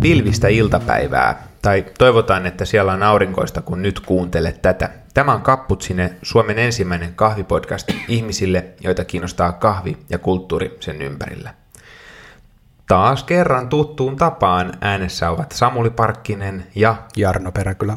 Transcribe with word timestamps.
Pilvistä 0.00 0.48
iltapäivää, 0.48 1.42
tai 1.62 1.84
toivotaan, 1.98 2.46
että 2.46 2.64
siellä 2.64 2.92
on 2.92 3.02
aurinkoista, 3.02 3.62
kun 3.62 3.82
nyt 3.82 4.00
kuuntelet 4.00 4.62
tätä. 4.62 4.90
Tämä 5.14 5.32
on 5.32 5.42
Kapputsine, 5.42 6.16
Suomen 6.22 6.58
ensimmäinen 6.58 7.14
kahvipodcast 7.14 7.90
ihmisille, 8.08 8.64
joita 8.80 9.04
kiinnostaa 9.04 9.52
kahvi 9.52 9.96
ja 10.10 10.18
kulttuuri 10.18 10.76
sen 10.80 11.02
ympärillä. 11.02 11.54
Taas 12.88 13.24
kerran 13.24 13.68
tuttuun 13.68 14.16
tapaan 14.16 14.72
äänessä 14.80 15.30
ovat 15.30 15.52
Samuli 15.52 15.90
Parkkinen 15.90 16.66
ja 16.74 16.96
Jarno 17.16 17.52
Peräkylä. 17.52 17.96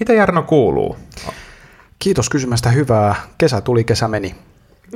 Mitä 0.00 0.12
Jarno 0.12 0.42
kuuluu? 0.42 0.96
Kiitos 1.98 2.28
kysymästä 2.28 2.70
hyvää. 2.70 3.14
Kesä 3.38 3.60
tuli, 3.60 3.84
kesä 3.84 4.08
meni. 4.08 4.34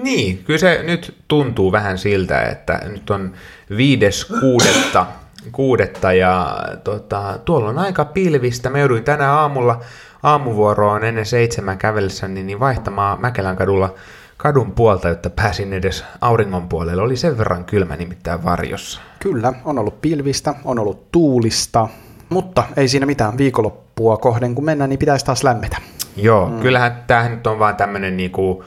Niin, 0.02 0.45
kyllä 0.45 0.59
se 0.59 0.83
nyt 0.83 1.16
tuntuu 1.28 1.73
vähän 1.73 1.98
siltä, 1.98 2.42
että 2.42 2.80
nyt 2.84 3.11
on 3.11 3.33
viides 3.77 4.25
kuudetta, 4.25 5.06
kuudetta 5.52 6.12
ja 6.12 6.59
tota, 6.84 7.38
tuolla 7.45 7.69
on 7.69 7.78
aika 7.78 8.05
pilvistä. 8.05 8.70
Me 8.70 8.80
jouduin 8.80 9.05
tänä 9.05 9.33
aamulla 9.33 9.80
aamuvuoroon 10.23 11.05
ennen 11.05 11.27
seitsemän 11.27 11.78
kävellessäni 11.78 12.42
niin 12.42 12.61
vaihtamaan 12.61 13.20
Mäkelän 13.20 13.56
kadulla 13.56 13.95
kadun 14.37 14.73
puolta, 14.73 15.09
jotta 15.09 15.30
pääsin 15.30 15.73
edes 15.73 16.05
auringon 16.20 16.69
puolelle. 16.69 17.03
Oli 17.03 17.16
sen 17.16 17.39
verran 17.39 17.64
kylmä 17.64 17.97
nimittäin 17.97 18.44
varjossa. 18.44 19.00
Kyllä, 19.19 19.53
on 19.64 19.78
ollut 19.78 20.00
pilvistä, 20.00 20.55
on 20.64 20.78
ollut 20.78 21.12
tuulista, 21.12 21.89
mutta 22.33 22.64
ei 22.77 22.88
siinä 22.88 23.06
mitään 23.06 23.38
viikonloppua 23.38 24.16
kohden, 24.16 24.55
kun 24.55 24.64
mennään, 24.64 24.91
niin 24.91 24.98
pitäisi 24.98 25.25
taas 25.25 25.44
lämmetä. 25.44 25.77
Joo, 26.16 26.48
mm. 26.48 26.61
kyllähän 26.61 27.05
tämähän 27.06 27.30
nyt 27.30 27.47
on 27.47 27.58
vaan 27.58 27.77
tämmöinen 27.77 28.16
niinku 28.16 28.64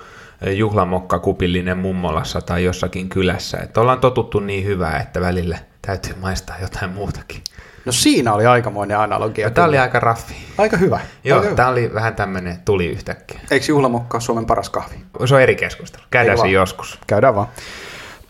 juhlamokka 0.51 1.19
kupillinen 1.19 1.77
mummolassa 1.77 2.41
tai 2.41 2.63
jossakin 2.63 3.09
kylässä. 3.09 3.57
Että 3.57 3.81
ollaan 3.81 3.99
totuttu 3.99 4.39
niin 4.39 4.65
hyvää, 4.65 4.99
että 4.99 5.21
välillä 5.21 5.57
täytyy 5.81 6.13
maistaa 6.21 6.55
jotain 6.61 6.91
muutakin. 6.91 7.41
No 7.85 7.91
siinä 7.91 8.33
oli 8.33 8.45
aikamoinen 8.45 8.99
analogia. 8.99 9.47
No, 9.47 9.53
tämä 9.53 9.67
oli 9.67 9.77
aika 9.77 9.99
raffi. 9.99 10.35
Aika 10.57 10.77
hyvä. 10.77 10.99
Joo, 11.23 11.39
aika 11.39 11.55
tämä 11.55 11.67
oli 11.69 11.93
vähän 11.93 12.15
tämmöinen 12.15 12.57
tuli 12.65 12.87
yhtäkkiä. 12.87 13.39
Eikö 13.51 13.65
juhlamokka 13.69 14.15
ole 14.17 14.21
Suomen 14.21 14.45
paras 14.45 14.69
kahvi? 14.69 14.95
Se 15.25 15.35
on 15.35 15.41
eri 15.41 15.55
keskustelu. 15.55 16.03
Käydään 16.11 16.37
se 16.37 16.47
joskus. 16.47 16.99
Käydään 17.07 17.35
vaan. 17.35 17.47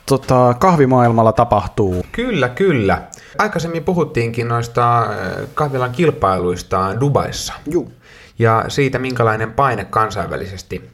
Tota, 0.06 0.56
kahvimaailmalla 0.60 1.34
tapahtuu. 1.34 2.06
Kyllä, 2.12 2.50
kyllä. 2.50 3.02
Aikaisemmin 3.38 3.84
puhuttiinkin 3.84 4.48
noista 4.48 5.08
kahvilan 5.54 5.92
kilpailuista 5.92 7.00
Dubaissa. 7.00 7.54
Juu. 7.72 7.92
Ja 8.40 8.66
siitä, 8.68 9.00
minkälainen 9.00 9.52
paine 9.52 9.86
kansainvälisesti 9.86 10.90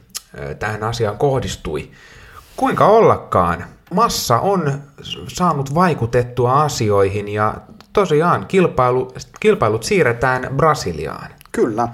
tähän 0.58 0.82
asiaan 0.82 1.18
kohdistui. 1.18 1.90
Kuinka 2.56 2.86
ollakaan, 2.86 3.64
massa 3.94 4.38
on 4.38 4.72
saanut 5.28 5.74
vaikutettua 5.74 6.62
asioihin 6.62 7.28
ja 7.28 7.54
tosiaan 7.92 8.46
kilpailu, 8.46 9.14
kilpailut 9.40 9.82
siirretään 9.82 10.48
Brasiliaan. 10.56 11.30
Kyllä. 11.52 11.88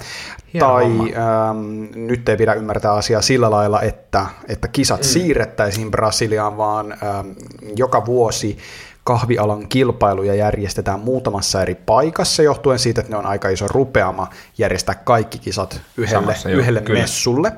Hieno 0.54 0.66
tai 0.66 0.84
ähm, 0.84 2.06
nyt 2.06 2.28
ei 2.28 2.36
pidä 2.36 2.54
ymmärtää 2.54 2.92
asiaa 2.92 3.22
sillä 3.22 3.50
lailla, 3.50 3.82
että, 3.82 4.26
että 4.48 4.68
kisat 4.68 5.00
mm. 5.00 5.04
siirrettäisiin 5.04 5.90
Brasiliaan, 5.90 6.56
vaan 6.56 6.92
ähm, 6.92 7.28
joka 7.76 8.06
vuosi 8.06 8.58
kahvialan 9.08 9.68
kilpailuja 9.68 10.34
järjestetään 10.34 11.00
muutamassa 11.00 11.62
eri 11.62 11.74
paikassa, 11.74 12.42
johtuen 12.42 12.78
siitä, 12.78 13.00
että 13.00 13.12
ne 13.12 13.16
on 13.16 13.26
aika 13.26 13.48
iso 13.48 13.68
rupeama 13.68 14.30
järjestää 14.58 14.94
kaikki 14.94 15.38
kisat 15.38 15.80
yhdelle, 15.96 16.20
Samassa, 16.20 16.48
yhdelle 16.48 16.82
jo, 16.88 16.94
messulle. 16.94 17.52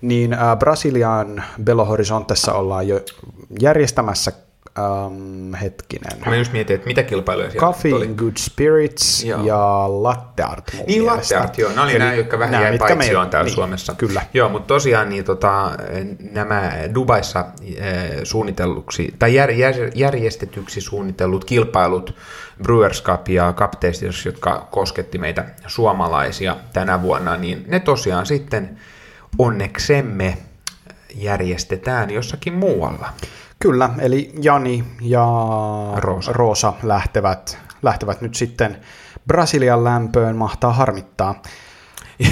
Niin 0.00 0.32
äh, 0.32 0.58
Brasilian 0.58 1.44
Belo 1.64 1.84
Horizontessa 1.84 2.52
ollaan 2.52 2.88
jo 2.88 3.00
järjestämässä 3.60 4.32
Um, 4.78 5.54
hetkinen. 5.54 6.18
Mä 6.26 6.36
just 6.36 6.52
mietin, 6.52 6.74
että 6.74 6.86
mitä 6.86 7.02
kilpailuja 7.02 7.50
siellä 7.50 7.66
Coffee 7.66 7.90
in 7.90 8.14
Good 8.16 8.36
Spirits 8.38 9.24
joo. 9.24 9.44
ja 9.44 9.84
Latte 9.88 10.42
Art 10.42 10.72
Niin 10.86 11.02
mielestä. 11.02 11.34
Latte 11.34 11.36
Art, 11.36 11.58
joo. 11.58 11.70
Nämä 11.70 11.82
oli 11.82 11.98
nämä, 11.98 12.14
jotka 12.14 12.38
vähän 12.38 12.62
jäi 12.62 12.78
paitsi 12.78 13.16
on 13.16 13.30
täällä 13.30 13.46
niin, 13.46 13.54
Suomessa. 13.54 13.94
Kyllä. 13.94 14.22
Joo, 14.34 14.48
mutta 14.48 14.66
tosiaan 14.66 15.08
niin, 15.08 15.24
tota, 15.24 15.70
nämä 16.32 16.72
Dubaissa 16.94 17.44
eh, 17.76 18.20
suunnitelluksi, 18.24 19.14
tai 19.18 19.34
jär, 19.34 19.50
jär, 19.50 19.74
järjestetyksi 19.94 20.80
suunnitellut 20.80 21.44
kilpailut 21.44 22.14
Brewers 22.62 23.02
Cup 23.02 23.28
ja 23.28 23.52
Cup 23.56 23.70
Tasters, 23.70 24.26
jotka 24.26 24.68
kosketti 24.70 25.18
meitä 25.18 25.44
suomalaisia 25.66 26.56
tänä 26.72 27.02
vuonna, 27.02 27.36
niin 27.36 27.64
ne 27.66 27.80
tosiaan 27.80 28.26
sitten 28.26 28.78
onneksemme 29.38 30.38
järjestetään 31.14 32.10
jossakin 32.10 32.52
muualla. 32.52 33.12
Kyllä, 33.62 33.90
eli 33.98 34.32
Jani 34.42 34.84
ja 35.00 35.26
Roosa, 35.96 36.32
Roosa 36.32 36.72
lähtevät, 36.82 37.58
lähtevät 37.82 38.20
nyt 38.20 38.34
sitten 38.34 38.76
Brasilian 39.26 39.84
lämpöön, 39.84 40.36
mahtaa 40.36 40.72
harmittaa. 40.72 41.42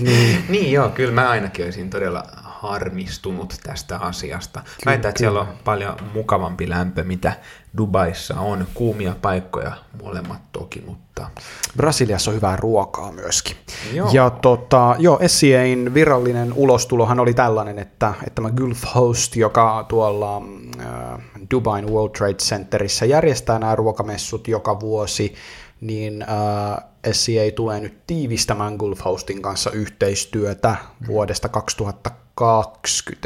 niin. 0.00 0.44
niin 0.48 0.72
joo, 0.72 0.88
kyllä 0.88 1.12
mä 1.12 1.28
ainakin 1.28 1.64
olisin 1.64 1.90
todella 1.90 2.24
harmistunut 2.60 3.54
tästä 3.62 3.98
asiasta. 3.98 4.62
Väitän, 4.86 5.08
että 5.08 5.18
siellä 5.18 5.40
on 5.40 5.48
paljon 5.64 5.96
mukavampi 6.14 6.68
lämpö, 6.68 7.04
mitä 7.04 7.32
Dubaissa 7.76 8.40
on. 8.40 8.66
Kuumia 8.74 9.14
paikkoja 9.22 9.72
molemmat 10.02 10.40
toki, 10.52 10.82
mutta... 10.86 11.30
Brasiliassa 11.76 12.30
on 12.30 12.34
hyvää 12.36 12.56
ruokaa 12.56 13.12
myöskin. 13.12 13.56
Joo. 13.92 14.10
Ja 14.12 14.30
tota, 14.30 14.96
joo, 14.98 15.20
SCAin 15.26 15.94
virallinen 15.94 16.52
ulostulohan 16.52 17.20
oli 17.20 17.34
tällainen, 17.34 17.78
että, 17.78 18.14
että 18.18 18.34
tämä 18.34 18.50
Gulf 18.50 18.82
Host, 18.94 19.36
joka 19.36 19.84
tuolla 19.88 20.42
äh, 20.80 21.20
Dubain 21.50 21.90
World 21.90 22.10
Trade 22.16 22.34
Centerissä 22.34 23.06
järjestää 23.06 23.58
nämä 23.58 23.76
ruokamessut 23.76 24.48
joka 24.48 24.80
vuosi, 24.80 25.34
niin 25.80 26.22
äh, 26.22 26.84
SCA 27.12 27.54
tulee 27.54 27.80
nyt 27.80 28.06
tiivistämään 28.06 28.76
Gulf 28.76 29.04
Hostin 29.04 29.42
kanssa 29.42 29.70
yhteistyötä 29.70 30.76
vuodesta 31.06 31.48
2020 31.48 32.25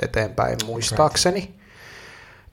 eteenpäin 0.02 0.56
muistaakseni. 0.66 1.54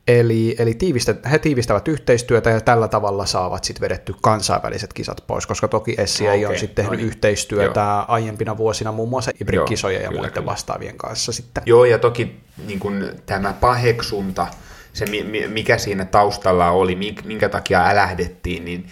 Eli, 0.07 0.55
eli 0.59 0.73
tiivistä, 0.73 1.15
he 1.31 1.39
tiivistävät 1.39 1.87
yhteistyötä 1.87 2.49
ja 2.49 2.61
tällä 2.61 2.87
tavalla 2.87 3.25
saavat 3.25 3.63
sitten 3.63 3.81
vedetty 3.81 4.15
kansainväliset 4.21 4.93
kisat 4.93 5.23
pois, 5.27 5.47
koska 5.47 5.67
toki 5.67 5.95
SCA 6.05 6.23
okay, 6.23 6.45
on 6.45 6.57
sitten 6.57 6.75
tehnyt 6.75 6.91
no 6.91 6.97
niin. 6.97 7.07
yhteistyötä 7.07 7.79
Joo. 7.79 8.05
aiempina 8.07 8.57
vuosina 8.57 8.91
muun 8.91 9.09
muassa 9.09 9.31
Ibrik-kisojen 9.41 10.01
ja 10.01 10.11
muiden 10.11 10.31
kyllä. 10.31 10.45
vastaavien 10.45 10.97
kanssa 10.97 11.31
sitten. 11.31 11.63
Joo, 11.65 11.85
ja 11.85 11.99
toki 11.99 12.39
niin 12.67 12.79
kun 12.79 13.11
tämä 13.25 13.53
paheksunta, 13.53 14.47
se 14.93 15.05
mikä 15.47 15.77
siinä 15.77 16.05
taustalla 16.05 16.71
oli, 16.71 16.95
minkä 17.23 17.49
takia 17.49 17.87
älähdettiin, 17.87 18.65
niin 18.65 18.87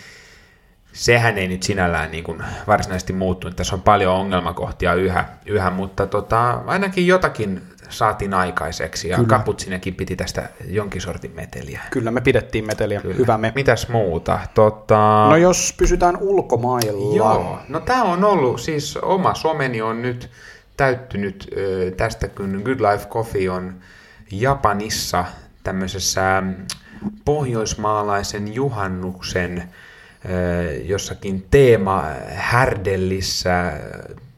sehän 0.95 1.37
ei 1.37 1.47
nyt 1.47 1.63
sinällään 1.63 2.11
niin 2.11 2.23
kuin 2.23 2.43
varsinaisesti 2.67 3.13
muuttunut. 3.13 3.55
Tässä 3.55 3.75
on 3.75 3.81
paljon 3.81 4.13
ongelmakohtia 4.13 4.93
yhä, 4.93 5.25
yhä 5.45 5.69
mutta 5.69 6.07
tota, 6.07 6.51
ainakin 6.65 7.07
jotakin 7.07 7.61
saatiin 7.89 8.33
aikaiseksi 8.33 9.09
ja 9.09 9.17
Kaputsinekin 9.27 9.95
piti 9.95 10.15
tästä 10.15 10.49
jonkin 10.67 11.01
sortin 11.01 11.31
meteliä. 11.35 11.81
Kyllä, 11.91 12.11
me 12.11 12.21
pidettiin 12.21 12.65
meteliä. 12.65 13.01
Kyllä. 13.01 13.15
Hyvä 13.15 13.37
me. 13.37 13.51
Mitäs 13.55 13.89
muuta? 13.89 14.39
Tota... 14.53 15.27
No 15.29 15.35
jos 15.35 15.73
pysytään 15.77 16.17
ulkomailla. 16.17 17.15
Joo, 17.15 17.59
no 17.69 17.79
tämä 17.79 18.03
on 18.03 18.23
ollut, 18.23 18.61
siis 18.61 18.97
oma 18.97 19.33
someni 19.33 19.81
on 19.81 20.01
nyt 20.01 20.29
täyttynyt 20.77 21.49
tästä, 21.97 22.27
kun 22.27 22.61
Good 22.65 22.79
Life 22.79 23.07
Coffee 23.09 23.49
on 23.49 23.75
Japanissa 24.31 25.25
tämmöisessä 25.63 26.43
pohjoismaalaisen 27.25 28.53
juhannuksen 28.53 29.63
jossakin 30.83 31.45
teema 31.51 32.03
härdellissä, 32.27 33.73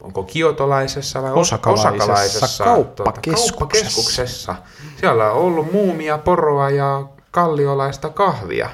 onko 0.02 0.24
kiotolaisessa 0.24 1.22
vai 1.22 1.32
osakalaisessa, 1.32 1.90
osakalaisessa 1.90 2.64
kauppakeskuksessa. 2.64 3.54
Tuota, 3.54 3.70
kauppakeskuksessa. 3.70 4.56
Siellä 5.00 5.32
on 5.32 5.38
ollut 5.38 5.72
muumia, 5.72 6.18
poroa 6.18 6.70
ja 6.70 7.08
kalliolaista 7.32 8.10
kahvia. 8.10 8.70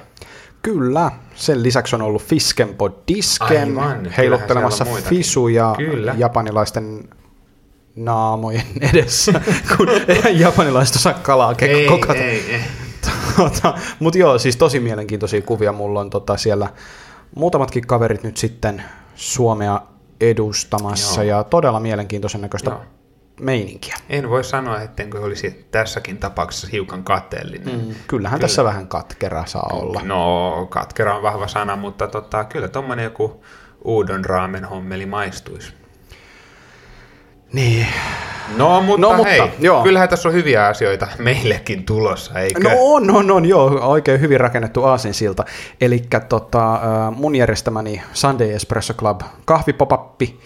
Kyllä. 0.62 1.12
Sen 1.36 1.64
lisäksi 1.64 1.96
on 1.96 2.02
ollut 2.02 2.24
Fiskenpod 2.24 2.92
Disken 3.08 3.80
Aivan, 3.80 4.06
heiluttelemassa 4.18 4.86
fisuja 4.86 5.76
Kyllä. 5.78 6.16
japanilaisten 6.18 7.10
naamojen 7.96 8.66
edessä, 8.82 9.42
kun 9.78 9.88
japanilaiset 10.46 10.96
osaa 10.96 11.14
kalaa 11.14 11.56
ei, 11.62 11.88
kokata. 11.88 12.14
Ei, 12.20 12.52
ei. 12.52 12.62
Tota, 13.38 13.74
Mutta 14.00 14.20
joo, 14.20 14.38
siis 14.38 14.58
tosi 14.58 14.80
mielenkiintoisia 14.80 15.42
kuvia. 15.42 15.72
Mulla 15.72 16.00
on 16.00 16.10
tota 16.10 16.38
siellä 16.38 16.70
muutamatkin 17.36 17.88
kaverit 17.88 18.24
nyt 18.24 18.38
sitten 18.38 18.84
Suomea 19.16 19.82
edustamassa 20.22 21.24
joo. 21.24 21.38
ja 21.38 21.44
todella 21.44 21.80
mielenkiintoisen 21.80 22.42
näköistä 22.42 22.70
joo. 22.70 22.82
meininkiä. 23.40 23.96
En 24.10 24.30
voi 24.30 24.44
sanoa, 24.44 24.82
ettenkö 24.82 25.22
olisi 25.22 25.68
tässäkin 25.72 26.18
tapauksessa 26.18 26.68
hiukan 26.72 27.04
kateellinen. 27.04 27.76
Mm, 27.76 27.96
kyllähän 28.08 28.38
kyllä. 28.38 28.48
tässä 28.48 28.64
vähän 28.64 28.88
katkera 28.88 29.46
saa 29.46 29.70
olla. 29.74 30.02
No, 30.04 30.68
katkera 30.70 31.16
on 31.16 31.24
vahva 31.24 31.48
sana, 31.48 31.76
mutta 31.76 32.08
tota, 32.08 32.44
kyllä 32.44 32.68
tuommoinen 32.68 33.04
joku 33.04 33.44
uudon 33.84 34.26
raamen 34.26 34.66
hommeli 34.66 35.06
maistuisi. 35.06 35.74
Niin. 37.54 37.88
No, 38.58 38.82
mutta, 38.82 39.02
No, 39.02 39.14
mutta, 39.14 39.30
hei, 39.30 39.42
joo. 39.60 39.84
kyllähän 39.84 40.10
tässä 40.10 40.30
on 40.30 40.36
hyviä 40.36 40.68
asioita 40.68 41.08
meillekin 41.20 41.84
tulossa, 41.86 42.40
eikö? 42.40 42.60
No 42.64 42.70
on, 42.80 43.12
on, 43.12 43.32
on, 43.32 43.46
joo, 43.46 43.80
oikein 43.82 44.22
hyvin 44.22 44.40
rakennettu 44.40 44.84
aasinsilta. 44.84 45.46
Eli 45.82 46.04
tota, 46.30 46.74
äh, 46.74 46.82
mun 47.16 47.36
järjestämäni 47.36 48.02
Sunday 48.14 48.52
Espresso 48.52 48.94
Club 48.94 49.22
kahvipopappi, 49.46 50.40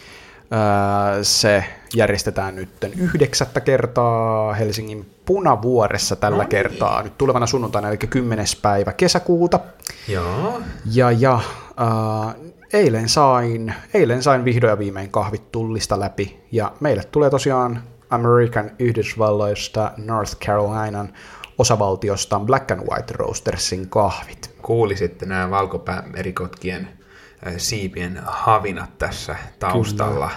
äh, 0.54 1.18
se 1.22 1.64
järjestetään 1.96 2.56
nyt 2.56 2.70
yhdeksättä 2.98 3.62
kertaa 3.62 4.54
Helsingin 4.54 5.06
Punavuoressa 5.26 6.16
tällä 6.16 6.44
No 6.44 6.50
kertaa, 6.50 7.04
nyt 7.04 7.18
tulevana 7.18 7.48
sunnuntaina, 7.48 7.90
eli 7.90 7.98
10. 7.98 8.46
päivä 8.62 8.94
kesäkuuta. 8.94 9.60
Joo. 10.08 10.62
Ja, 10.94 11.12
ja 11.12 11.34
äh, 11.34 12.36
eilen, 12.74 13.10
sain, 13.10 13.74
eilen 13.94 14.24
sain 14.24 14.46
vihdoin 14.46 14.72
ja 14.72 14.80
viimein 14.80 15.12
kahvit 15.12 15.52
tullista 15.52 16.00
läpi, 16.00 16.44
ja 16.52 16.72
meille 16.80 17.04
tulee 17.04 17.30
tosiaan 17.30 17.84
American 18.10 18.72
Yhdysvalloista 18.80 19.92
North 19.98 20.38
Carolinan 20.38 21.14
osavaltiosta 21.58 22.40
Black 22.40 22.72
and 22.72 22.82
White 22.92 23.14
Roastersin 23.14 23.90
kahvit. 23.90 24.56
Kuulisitte 24.62 25.26
nämä 25.26 25.50
valkopäämerikotkien 25.50 26.88
äh, 27.48 27.54
siipien 27.58 28.20
havinat 28.26 28.98
tässä 28.98 29.36
taustalla. 29.60 30.32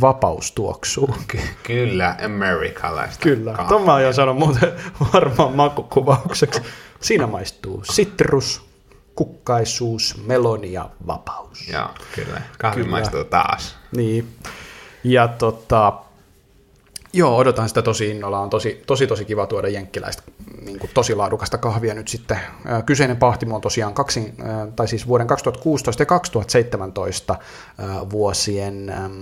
Vapaus 0.00 0.52
tuoksuu. 0.52 1.14
Ky- 1.28 1.38
kyllä, 1.62 2.16
amerikkalaista. 2.24 3.22
Kyllä, 3.22 3.52
kahvia. 3.52 3.68
tuon 3.68 3.82
mä 3.82 3.94
aion 3.94 4.14
sanoa 4.14 4.34
muuten 4.34 4.72
varmaan 5.14 5.56
makukuvaukseksi. 5.56 6.62
Siinä 7.00 7.26
maistuu 7.26 7.82
sitrus, 7.84 8.66
kukkaisuus, 9.14 10.22
meloni 10.26 10.72
ja 10.72 10.90
vapaus. 11.06 11.68
Joo, 11.68 11.88
kyllä. 12.14 12.42
Kahvi 12.58 12.80
Kyllä. 12.80 12.90
maistuu 12.90 13.24
taas. 13.24 13.76
Niin. 13.96 14.28
Ja 15.04 15.28
tota, 15.28 15.92
joo, 17.12 17.36
odotan 17.36 17.68
sitä 17.68 17.82
tosi 17.82 18.10
innolla. 18.10 18.40
On 18.40 18.50
tosi, 18.50 18.82
tosi, 18.86 19.06
tosi 19.06 19.24
kiva 19.24 19.46
tuoda 19.46 19.68
jenkkiläistä 19.68 20.22
niin 20.64 20.78
kuin 20.78 20.90
tosi 20.94 21.14
laadukasta 21.14 21.58
kahvia 21.58 21.94
nyt 21.94 22.08
sitten. 22.08 22.38
Kyseinen 22.86 23.16
pahtimo 23.16 23.54
on 23.54 23.60
tosiaan 23.60 23.94
kaksi, 23.94 24.34
ää, 24.42 24.66
tai 24.76 24.88
siis 24.88 25.06
vuoden 25.06 25.26
2016 25.26 26.02
ja 26.02 26.06
2017 26.06 27.36
ää, 27.78 28.10
vuosien 28.10 28.90
äm, 28.90 29.14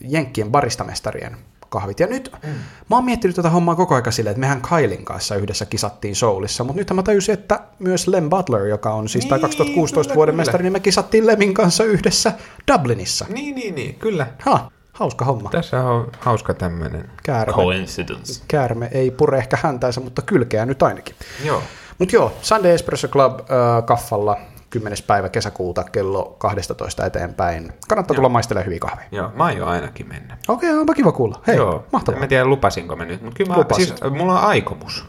Jenkkien 0.00 0.50
baristamestarien 0.50 1.36
kahvit. 1.70 2.00
Ja 2.00 2.06
nyt 2.06 2.32
mm. 2.42 2.48
mä 2.90 2.96
oon 2.96 3.04
miettinyt 3.04 3.36
tätä 3.36 3.50
hommaa 3.50 3.74
koko 3.74 3.94
ajan 3.94 4.12
silleen, 4.12 4.30
että 4.32 4.40
mehän 4.40 4.60
Kailin 4.60 5.04
kanssa 5.04 5.36
yhdessä 5.36 5.66
kisattiin 5.66 6.16
Soulissa, 6.16 6.64
mutta 6.64 6.80
nyt 6.80 6.90
mä 6.90 7.02
tajusin, 7.02 7.32
että 7.32 7.60
myös 7.78 8.08
Lem 8.08 8.30
Butler, 8.30 8.66
joka 8.66 8.92
on 8.92 9.08
siis 9.08 9.24
niin, 9.24 9.32
Niin, 9.32 9.40
2016 9.40 10.08
kyllä, 10.08 10.16
vuoden 10.16 10.32
kyllä. 10.32 10.40
mestari, 10.40 10.62
niin 10.62 10.72
me 10.72 10.80
kisattiin 10.80 11.26
Lemin 11.26 11.54
kanssa 11.54 11.84
yhdessä 11.84 12.32
Dublinissa. 12.72 13.26
Niin, 13.28 13.54
niin, 13.54 13.74
niin, 13.74 13.94
kyllä. 13.94 14.26
Ha, 14.40 14.70
hauska 14.92 15.24
homma. 15.24 15.50
Tässä 15.50 15.80
on 15.84 16.12
hauska 16.20 16.54
tämmöinen 16.54 17.10
Käärme. 17.22 17.52
coincidence. 17.52 18.42
Käärme 18.48 18.88
ei 18.92 19.10
pure 19.10 19.38
ehkä 19.38 19.58
häntänsä, 19.62 20.00
mutta 20.00 20.22
kylkeä 20.22 20.66
nyt 20.66 20.82
ainakin. 20.82 21.14
Joo. 21.44 21.62
Mutta 21.98 22.16
joo, 22.16 22.32
Sunday 22.42 22.72
Espresso 22.72 23.08
Club 23.08 23.40
äh, 23.40 23.46
kaffalla 23.84 24.36
10. 24.70 24.98
päivä 25.06 25.28
kesäkuuta 25.28 25.84
kello 25.84 26.36
12 26.38 27.06
eteenpäin. 27.06 27.72
Kannattaa 27.88 28.14
tulla 28.14 28.28
maistelemaan 28.28 28.66
hyviä 28.66 28.78
kahvia. 28.78 29.04
Joo, 29.12 29.30
mä 29.34 29.44
aion 29.44 29.68
ainakin 29.68 30.08
mennä. 30.08 30.38
Okei, 30.48 30.70
onpa 30.70 30.94
kiva 30.94 31.12
kuulla. 31.12 31.42
Hei, 31.46 31.56
Joo, 31.56 31.84
mahtavaa. 31.92 32.20
En 32.22 32.28
tiedä 32.28 32.44
lupasinko 32.44 32.96
mä 32.96 33.04
nyt, 33.04 33.22
mutta 33.22 33.36
kyllä 33.36 33.50
mä, 33.50 33.58
Lupasit. 33.58 33.88
siis, 33.88 34.00
mulla 34.12 34.40
on 34.40 34.46
aikomus. 34.46 35.04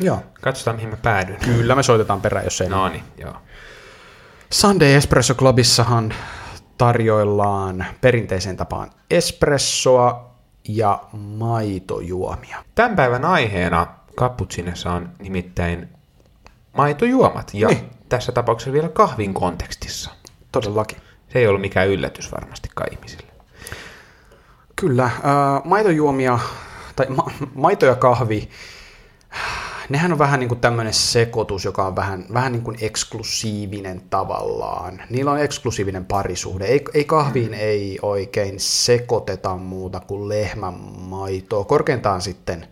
Joo. 0.00 0.18
Katsotaan 0.40 0.76
mihin 0.76 0.88
mä 0.90 0.96
päädyn. 0.96 1.36
Kyllä 1.44 1.74
me 1.74 1.82
soitetaan 1.82 2.20
perään, 2.20 2.44
jos 2.46 2.60
ei. 2.60 2.68
No 2.68 2.88
niin, 2.88 3.04
joo. 3.18 3.34
Sunday 4.50 4.88
Espresso 4.88 5.34
Clubissahan 5.34 6.14
tarjoillaan 6.78 7.86
perinteiseen 8.00 8.56
tapaan 8.56 8.90
espressoa 9.10 10.30
ja 10.68 11.02
maitojuomia. 11.12 12.64
Tämän 12.74 12.96
päivän 12.96 13.24
aiheena 13.24 13.86
Cappuccinossa 14.16 14.92
on 14.92 15.08
nimittäin 15.18 15.88
maitojuomat, 16.76 17.50
ja 17.54 17.68
Niin. 17.68 17.90
Tässä 18.14 18.32
tapauksessa 18.32 18.72
vielä 18.72 18.88
kahvin 18.88 19.34
kontekstissa. 19.34 20.10
Todellakin. 20.52 20.98
Se 21.32 21.38
ei 21.38 21.46
ollut 21.46 21.60
mikään 21.60 21.88
yllätys 21.88 22.32
varmastikaan 22.32 22.92
ihmisille. 22.92 23.32
Kyllä, 24.76 25.04
äh, 25.04 25.12
maitojuomia, 25.64 26.38
tai 26.96 27.06
ma- 27.06 27.30
maito 27.54 27.86
ja 27.86 27.94
kahvi, 27.94 28.48
nehän 29.88 30.12
on 30.12 30.18
vähän 30.18 30.40
niin 30.40 30.48
kuin 30.48 30.60
tämmöinen 30.60 30.94
sekoitus, 30.94 31.64
joka 31.64 31.86
on 31.86 31.96
vähän, 31.96 32.26
vähän 32.32 32.52
niin 32.52 32.62
kuin 32.62 32.78
eksklusiivinen 32.80 34.00
tavallaan. 34.10 35.02
Niillä 35.10 35.30
on 35.30 35.40
eksklusiivinen 35.40 36.04
parisuhde. 36.04 36.64
Ei, 36.64 36.84
ei 36.94 37.04
kahviin 37.04 37.54
ei 37.54 37.98
oikein 38.02 38.60
sekoiteta 38.60 39.56
muuta 39.56 40.00
kuin 40.00 40.28
lehmän 40.28 40.74
maitoa. 40.98 41.64
Korkeintaan 41.64 42.22
sitten, 42.22 42.66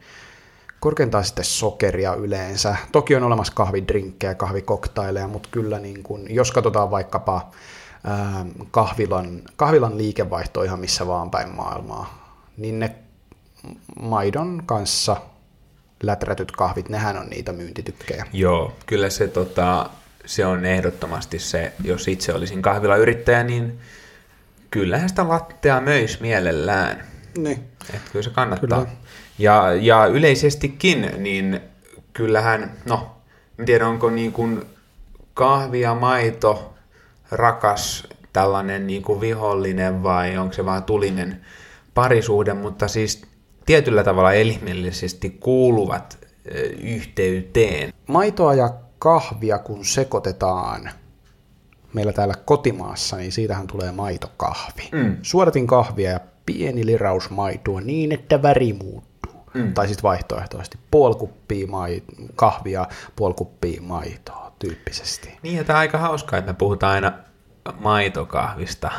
korkeintaan 0.83 1.25
sitten 1.25 1.45
sokeria 1.45 2.15
yleensä. 2.15 2.77
Toki 2.93 3.17
on 3.17 3.23
olemassa 3.23 3.53
kahvidrinkkejä, 3.57 4.35
kahvikoktaileja, 4.35 5.29
mutta 5.29 5.49
kyllä 5.53 5.79
niin 5.79 6.03
kuin, 6.03 6.35
jos 6.35 6.53
katsotaan 6.53 6.91
vaikkapa 6.91 7.51
ää, 8.05 8.47
kahvilan, 8.71 9.43
kahvilan 9.57 9.99
liikevaihto 9.99 10.63
ihan 10.63 10.81
missä 10.81 11.07
vaan 11.07 11.31
päin 11.31 11.55
maailmaa, 11.55 12.37
niin 12.57 12.79
ne 12.79 12.95
maidon 14.01 14.63
kanssa 14.67 15.17
läträtyt 16.03 16.53
kahvit, 16.53 16.89
nehän 16.89 17.19
on 17.19 17.27
niitä 17.27 17.53
myyntitykkejä. 17.53 18.27
Joo, 18.33 18.73
kyllä 18.87 19.11
se, 19.11 19.29
tota, 19.29 19.91
se 20.27 20.47
on 20.47 20.65
ehdottomasti 20.65 21.39
se, 21.39 21.73
jos 21.85 22.09
itse 22.09 22.35
olisin 22.35 22.63
kahvilayrittäjä, 22.63 23.43
niin 23.43 23.79
kyllähän 24.71 25.09
sitä 25.09 25.29
lattea 25.29 25.81
möis 25.81 26.21
mielellään. 26.21 27.07
Niin. 27.39 27.65
Että 27.95 28.11
kyllä 28.13 28.23
se 28.23 28.31
kannattaa. 28.31 28.85
Kyllä. 28.85 28.97
Ja, 29.39 29.73
ja 29.75 30.07
yleisestikin, 30.07 31.11
niin 31.17 31.61
kyllähän, 32.13 32.73
no, 32.89 33.17
en 33.59 33.67
tiedä 33.67 33.89
onko 33.89 34.11
niin 34.11 34.33
kuin 34.33 34.63
kahvi 35.35 35.81
ja 35.81 35.95
maito 35.95 36.75
rakas 37.31 38.07
tällainen 38.33 38.87
niin 38.87 39.03
kuin 39.03 39.21
vihollinen 39.21 40.03
vai 40.03 40.37
onko 40.37 40.53
se 40.53 40.65
vaan 40.65 40.83
tulinen 40.83 41.41
parisuhde, 41.95 42.55
mutta 42.55 42.89
siis 42.89 43.23
tietyllä 43.67 44.05
tavalla 44.05 44.33
elimellisesti 44.33 45.31
kuuluvat 45.31 46.19
yhteyteen. 46.81 47.93
Maitoa 48.07 48.55
ja 48.55 48.75
kahvia 48.99 49.59
kun 49.59 49.85
sekoitetaan 49.85 50.91
meillä 51.93 52.13
täällä 52.13 52.35
kotimaassa, 52.45 53.17
niin 53.17 53.33
siitähän 53.33 53.67
tulee 53.67 53.93
maitokahvi. 53.93 54.89
Mm. 54.93 55.17
Suodatin 55.23 55.67
kahvia 55.67 56.11
ja 56.11 56.21
pieni 56.47 56.87
liraus 56.87 57.31
maitoa 57.31 57.81
niin, 57.81 58.13
että 58.13 58.43
väri 58.43 58.73
muuttuu. 58.73 59.12
Mm. 59.55 59.75
Tai 59.75 59.89
sitten 59.89 60.03
vaihtoehtoisesti 60.03 60.79
puoli 60.91 61.15
kuppia 61.15 61.67
mai- 61.67 62.03
kahvia, 62.35 62.87
puoli 63.17 63.35
kuppia 63.35 63.83
maitoa 63.83 64.53
tyyppisesti. 64.59 65.39
Niin, 65.43 65.61
että 65.61 65.79
aika 65.79 65.99
hauskaa, 65.99 66.39
että 66.39 66.53
me 66.53 66.57
puhutaan 66.57 66.95
aina 66.95 67.13
maitokahvista. 67.81 68.91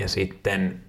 Ja 0.00 0.08
sitten 0.08 0.80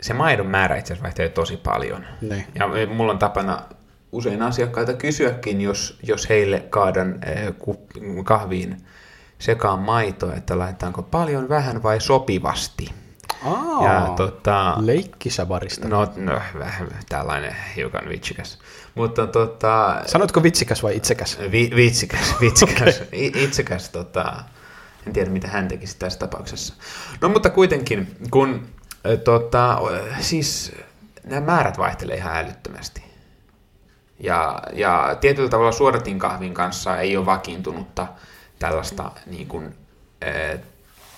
se 0.00 0.14
maidon 0.14 0.46
määrä 0.46 0.76
itse 0.76 0.92
asiassa 0.92 1.02
vaihtelee 1.02 1.30
tosi 1.30 1.56
paljon. 1.56 2.04
Niin. 2.20 2.46
Ja 2.54 2.86
mulla 2.86 3.12
on 3.12 3.18
tapana 3.18 3.62
usein 4.12 4.42
asiakkailta 4.42 4.94
kysyäkin, 4.94 5.60
jos, 5.60 5.98
jos 6.02 6.28
heille 6.28 6.60
kaadan 6.70 7.18
eh, 7.26 7.54
kahviin 8.24 8.76
sekaan 9.38 9.78
maitoa, 9.78 10.34
että 10.34 10.58
laitetaanko 10.58 11.02
paljon, 11.02 11.48
vähän 11.48 11.82
vai 11.82 12.00
sopivasti. 12.00 13.03
Aa, 13.44 13.84
Ja 13.84 14.14
tota, 14.16 14.74
leikkisä 14.80 15.46
barista. 15.46 15.88
no, 15.88 16.12
no 16.16 16.40
vähän 16.58 16.88
tällainen 17.08 17.56
hiukan 17.76 18.08
vitsikäs. 18.08 18.58
Mutta 18.94 19.26
tota, 19.26 20.02
Sanoitko 20.06 20.42
vitsikäs 20.42 20.82
vai 20.82 20.96
itsekäs? 20.96 21.38
Vi, 21.50 21.70
vitsikäs, 21.76 22.34
vitsikäs, 22.40 22.96
okay. 22.96 23.08
itsekäs, 23.34 23.88
tota, 23.88 24.44
en 25.06 25.12
tiedä 25.12 25.30
mitä 25.30 25.48
hän 25.48 25.68
tekisi 25.68 25.98
tässä 25.98 26.18
tapauksessa. 26.18 26.74
No 27.20 27.28
mutta 27.28 27.50
kuitenkin, 27.50 28.16
kun 28.30 28.66
tota, 29.24 29.78
siis 30.20 30.72
nämä 31.24 31.46
määrät 31.46 31.78
vaihtelee 31.78 32.16
ihan 32.16 32.36
älyttömästi. 32.36 33.04
Ja, 34.20 34.62
ja 34.72 35.16
tietyllä 35.20 35.48
tavalla 35.48 35.72
suodatin 35.72 36.18
kahvin 36.18 36.54
kanssa 36.54 36.98
ei 36.98 37.16
ole 37.16 37.26
vakiintunutta 37.26 38.06
tällaista 38.58 39.10
niin 39.26 39.46
kuin, 39.46 39.74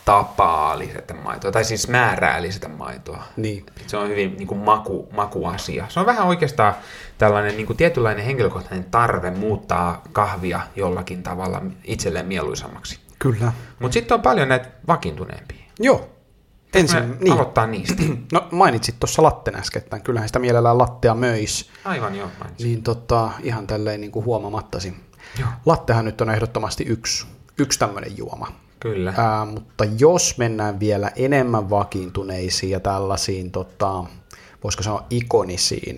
tapaa 0.07 0.79
lisätä 0.79 1.15
maitoa, 1.15 1.53
tai 1.53 1.65
siis 1.65 1.89
määrää 1.89 2.43
lisätä 2.43 2.69
maitoa. 2.69 3.23
Niin. 3.37 3.67
Se 3.87 3.97
on 3.97 4.09
hyvin 4.09 4.37
niin 4.37 4.47
kuin 4.47 4.61
maku, 4.61 5.09
makuasia. 5.13 5.87
Se 5.89 6.01
on 6.01 6.07
vähän 6.07 6.27
oikeastaan 6.27 6.75
tällainen 7.19 7.57
niin 7.57 7.67
kuin 7.67 7.77
tietynlainen 7.77 8.25
henkilökohtainen 8.25 8.85
tarve 8.91 9.31
muuttaa 9.31 10.03
kahvia 10.13 10.61
jollakin 10.77 11.23
tavalla 11.23 11.63
itselleen 11.85 12.27
mieluisammaksi. 12.27 13.01
Kyllä. 13.19 13.53
Mutta 13.79 13.93
sitten 13.93 14.15
on 14.15 14.23
paljon 14.23 14.49
näitä 14.49 14.69
vakiintuneempia. 14.87 15.65
Joo. 15.79 16.11
Ensin, 16.75 17.17
niin. 17.21 17.33
aloittaa 17.33 17.67
niistä. 17.67 18.03
No 18.33 18.49
mainitsit 18.51 19.01
tuossa 19.01 19.23
latten 19.23 19.57
äskettäin, 19.57 20.03
kyllähän 20.03 20.29
sitä 20.29 20.39
mielellään 20.39 20.79
lattea 20.79 21.15
möis. 21.15 21.71
Aivan 21.85 22.15
joo, 22.15 22.29
mainitsin. 22.39 22.67
Niin 22.67 22.83
tota, 22.83 23.31
ihan 23.43 23.67
tälleen 23.67 24.01
niin 24.01 24.11
kuin 24.13 24.25
huomamattasi. 24.25 24.95
Joo. 25.41 25.49
Lattehan 25.67 26.05
nyt 26.05 26.21
on 26.21 26.31
ehdottomasti 26.31 26.85
yksi, 26.85 27.27
yksi 27.59 27.79
tämmöinen 27.79 28.17
juoma. 28.17 28.65
Kyllä. 28.80 29.14
Ää, 29.16 29.45
mutta 29.45 29.85
jos 29.99 30.38
mennään 30.38 30.80
vielä 30.80 31.11
enemmän 31.16 31.71
vakiintuneisiin 31.71 32.71
ja 32.71 32.80
tällaisiin, 32.80 33.50
tota, 33.50 34.04
voisiko 34.64 34.83
sanoa 34.83 35.06
ikonisiin 35.11 35.97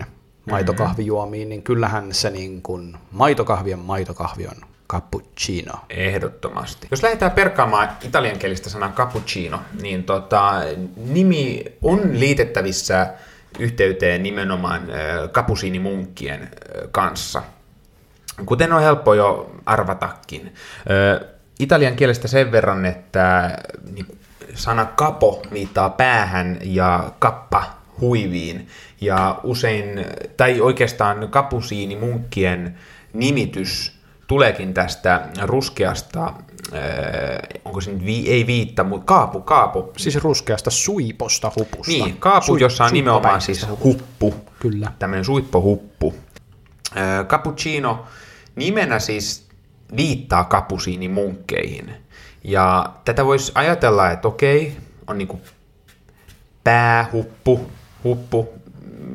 maitokahvijuomiin, 0.49 1.41
mm-hmm. 1.41 1.49
niin 1.49 1.63
kyllähän 1.63 2.13
se 2.13 2.29
niin 2.29 2.61
kuin 2.61 2.97
maitokahvien 3.11 3.79
maitokahvi 3.79 4.47
on 4.47 4.69
cappuccino. 4.89 5.73
Ehdottomasti. 5.89 6.87
Jos 6.91 7.03
lähdetään 7.03 7.31
perkaamaan 7.31 7.89
italiankielistä 8.03 8.69
sanaa 8.69 8.91
cappuccino, 8.95 9.61
niin 9.81 10.03
tota, 10.03 10.53
nimi 10.95 11.65
on 11.81 12.19
liitettävissä 12.19 13.13
yhteyteen 13.59 14.23
nimenomaan 14.23 14.81
kapusiinimunkkien 15.31 16.49
kanssa. 16.91 17.41
Kuten 18.45 18.73
on 18.73 18.81
helppo 18.81 19.13
jo 19.13 19.51
arvatakin. 19.65 20.53
Italian 21.59 21.95
kielestä 21.95 22.27
sen 22.27 22.51
verran, 22.51 22.85
että 22.85 23.57
niin 23.91 24.19
sana 24.55 24.85
kapo 24.85 25.41
viittaa 25.53 25.89
päähän 25.89 26.57
ja 26.63 27.11
kappa 27.19 27.63
huiviin. 28.01 28.67
Ja 29.01 29.39
usein, 29.43 30.05
tai 30.37 30.61
oikeastaan 30.61 31.29
kapusiinimunkkien 31.29 32.77
nimitys 33.13 33.99
tuleekin 34.27 34.73
tästä 34.73 35.27
ruskeasta, 35.41 36.25
äh, 36.27 36.33
onko 37.65 37.81
se 37.81 37.91
nyt 37.91 38.05
vi, 38.05 38.29
ei 38.29 38.47
viitta, 38.47 38.83
mutta 38.83 39.05
kaapu, 39.05 39.41
kaapu. 39.41 39.91
Siis 39.97 40.15
ruskeasta 40.15 40.69
suiposta 40.69 41.51
hupusta. 41.55 41.91
Niin, 41.91 42.17
kaapu, 42.17 42.45
Sui, 42.45 42.61
jossa 42.61 42.85
on 42.85 42.93
nimenomaan 42.93 43.41
siis 43.41 43.67
huppu. 43.83 44.35
Kyllä. 44.59 44.91
Tämmöinen 44.99 45.25
suippohuppu. 45.25 46.15
Äh, 46.97 47.25
cappuccino 47.25 48.05
nimenä 48.55 48.99
siis 48.99 49.48
viittaa 49.97 50.43
kapusiinimunkkeihin. 50.43 51.91
Ja 52.43 52.93
tätä 53.05 53.25
voisi 53.25 53.51
ajatella, 53.55 54.11
että 54.11 54.27
okei, 54.27 54.77
on 55.07 55.17
niinku 55.17 55.41
päähuppu, 56.63 57.71
huppu, 58.03 58.53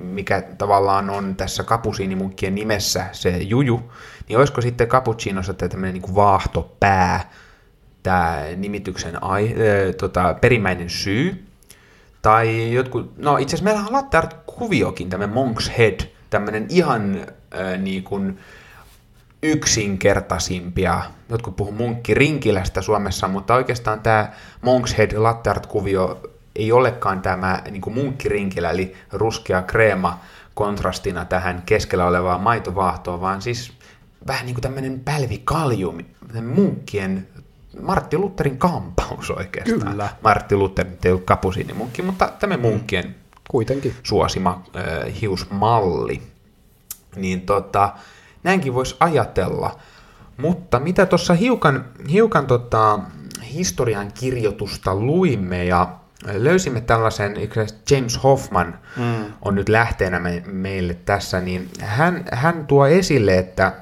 mikä 0.02 0.42
tavallaan 0.58 1.10
on 1.10 1.36
tässä 1.36 1.62
kapusiinimunkkien 1.62 2.54
nimessä 2.54 3.06
se 3.12 3.38
juju, 3.38 3.92
niin 4.28 4.38
olisiko 4.38 4.60
sitten 4.60 4.88
cappuccinossa 4.88 5.54
tämmöinen 5.54 5.94
niin 5.94 6.14
vaahtopää, 6.14 7.30
tämä 8.02 8.42
nimityksen 8.56 9.22
ai, 9.22 9.46
äh, 9.48 9.94
tota, 9.98 10.34
perimmäinen 10.40 10.90
syy, 10.90 11.44
tai 12.22 12.72
jotkut, 12.72 13.18
no 13.18 13.36
itse 13.36 13.56
asiassa 13.56 13.64
meillä 13.64 13.86
on 13.86 13.92
latte 13.92 14.16
art-kuviokin, 14.16 15.10
tämmöinen 15.10 15.36
Monk's 15.36 15.70
Head, 15.78 16.00
tämmöinen 16.30 16.66
ihan 16.68 17.16
äh, 17.18 17.78
niin 17.78 18.02
kuin 18.04 18.38
yksinkertaisimpia, 19.44 21.02
jotkut 21.28 21.56
puhuu 21.56 21.72
munkkirinkkilästä 21.72 22.82
Suomessa, 22.82 23.28
mutta 23.28 23.54
oikeastaan 23.54 24.00
tämä 24.00 24.32
Monk's 24.62 24.96
Head 24.98 25.16
latte 25.16 25.50
art-kuvio 25.50 26.20
ei 26.56 26.72
olekaan 26.72 27.22
tämä 27.22 27.62
niin 27.70 27.94
munkkirinkilä, 27.94 28.70
eli 28.70 28.94
ruskea 29.12 29.62
kreema 29.62 30.20
kontrastina 30.54 31.24
tähän 31.24 31.62
keskellä 31.66 32.06
olevaan 32.06 32.40
maitovaahtoon, 32.40 33.20
vaan 33.20 33.42
siis 33.42 33.72
vähän 34.26 34.46
niin 34.46 34.54
kuin 34.54 34.62
tämmöinen 34.62 35.00
pälvikalju, 35.04 35.98
munkkien 36.54 37.28
Martti 37.82 38.18
Lutherin 38.18 38.58
kampaus 38.58 39.30
oikeastaan. 39.30 39.92
Kyllä. 39.92 40.08
Martti 40.22 40.56
Luther 40.56 40.86
ei 41.04 41.10
ollut 41.10 41.24
kapusiinimunkki, 41.24 42.02
mutta 42.02 42.32
tämä 42.40 42.56
munkkien 42.56 43.04
mm. 43.04 43.14
Kuitenkin. 43.50 43.94
suosima 44.02 44.62
äh, 44.76 45.20
hiusmalli. 45.20 46.22
Niin 47.16 47.40
tota, 47.40 47.92
näinkin 48.44 48.74
voisi 48.74 48.96
ajatella. 49.00 49.78
Mutta 50.36 50.80
mitä 50.80 51.06
tuossa 51.06 51.34
hiukan, 51.34 51.84
hiukan 52.10 52.46
tota, 52.46 52.98
historian 53.52 54.12
kirjoitusta 54.12 54.94
luimme 54.94 55.64
ja 55.64 55.98
löysimme 56.32 56.80
tällaisen, 56.80 57.34
James 57.90 58.22
Hoffman 58.22 58.78
mm. 58.96 59.24
on 59.42 59.54
nyt 59.54 59.68
lähteenä 59.68 60.20
me, 60.20 60.42
meille 60.46 60.94
tässä, 60.94 61.40
niin 61.40 61.70
hän, 61.80 62.24
hän 62.32 62.66
tuo 62.66 62.86
esille, 62.86 63.38
että 63.38 63.72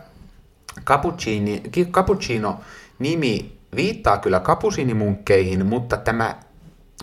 cappuccino-nimi 0.85 3.59
viittaa 3.77 4.19
kyllä 4.19 4.41
kapusiinimunkkeihin, 4.41 5.67
mutta 5.67 5.97
tämä 5.97 6.37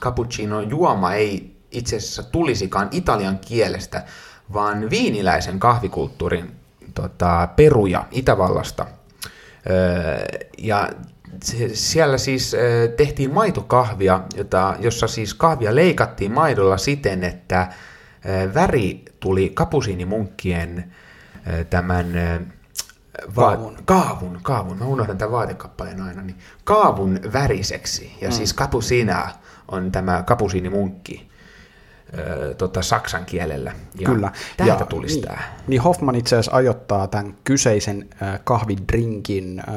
cappuccino-juoma 0.02 1.14
ei 1.14 1.56
itse 1.72 1.96
asiassa 1.96 2.24
tulisikaan 2.24 2.88
italian 2.92 3.40
kielestä, 3.40 4.04
vaan 4.54 4.90
viiniläisen 4.90 5.60
kahvikulttuurin 5.60 6.59
tota, 6.94 7.50
peruja 7.56 8.06
Itävallasta. 8.12 8.86
Öö, 9.70 10.26
ja 10.58 10.90
siellä 11.74 12.18
siis 12.18 12.56
tehtiin 12.98 13.34
maitokahvia, 13.34 14.22
jota, 14.36 14.76
jossa 14.80 15.08
siis 15.08 15.34
kahvia 15.34 15.76
leikattiin 15.76 16.32
maidolla 16.32 16.78
siten, 16.78 17.24
että 17.24 17.68
väri 18.54 19.06
tuli 19.20 19.52
kapusiinimunkkien 19.54 20.92
tämän 21.70 22.14
va- 23.36 23.56
kaavun. 23.56 23.78
kaavun, 23.86 24.40
kaavun, 24.42 24.78
mä 24.78 24.86
unohdan 24.86 25.18
tämän 25.18 25.32
vaatekappaleen 25.32 26.02
aina, 26.02 26.22
niin 26.22 26.38
kaavun 26.64 27.20
väriseksi. 27.34 28.18
Ja 28.22 28.30
mm. 28.30 28.34
siis 28.34 28.54
kapusina 28.54 29.30
on 29.68 29.92
tämä 29.92 30.24
kapusiinimunkki 30.24 31.30
tota, 32.58 32.82
saksan 32.82 33.26
kielellä. 33.26 33.72
Ja 34.00 34.10
Kyllä. 34.10 34.32
Täältä 34.58 34.84
ja, 34.84 34.86
tulisi 34.86 35.16
niin, 35.16 35.28
tämä. 35.28 35.42
Niin 35.68 35.82
Hoffman 35.82 36.16
itse 36.16 36.36
asiassa 36.36 36.56
ajoittaa 36.56 37.08
tämän 37.08 37.36
kyseisen 37.44 38.10
äh, 38.24 38.40
kahvidrinkin 38.44 39.60
äh, 39.60 39.76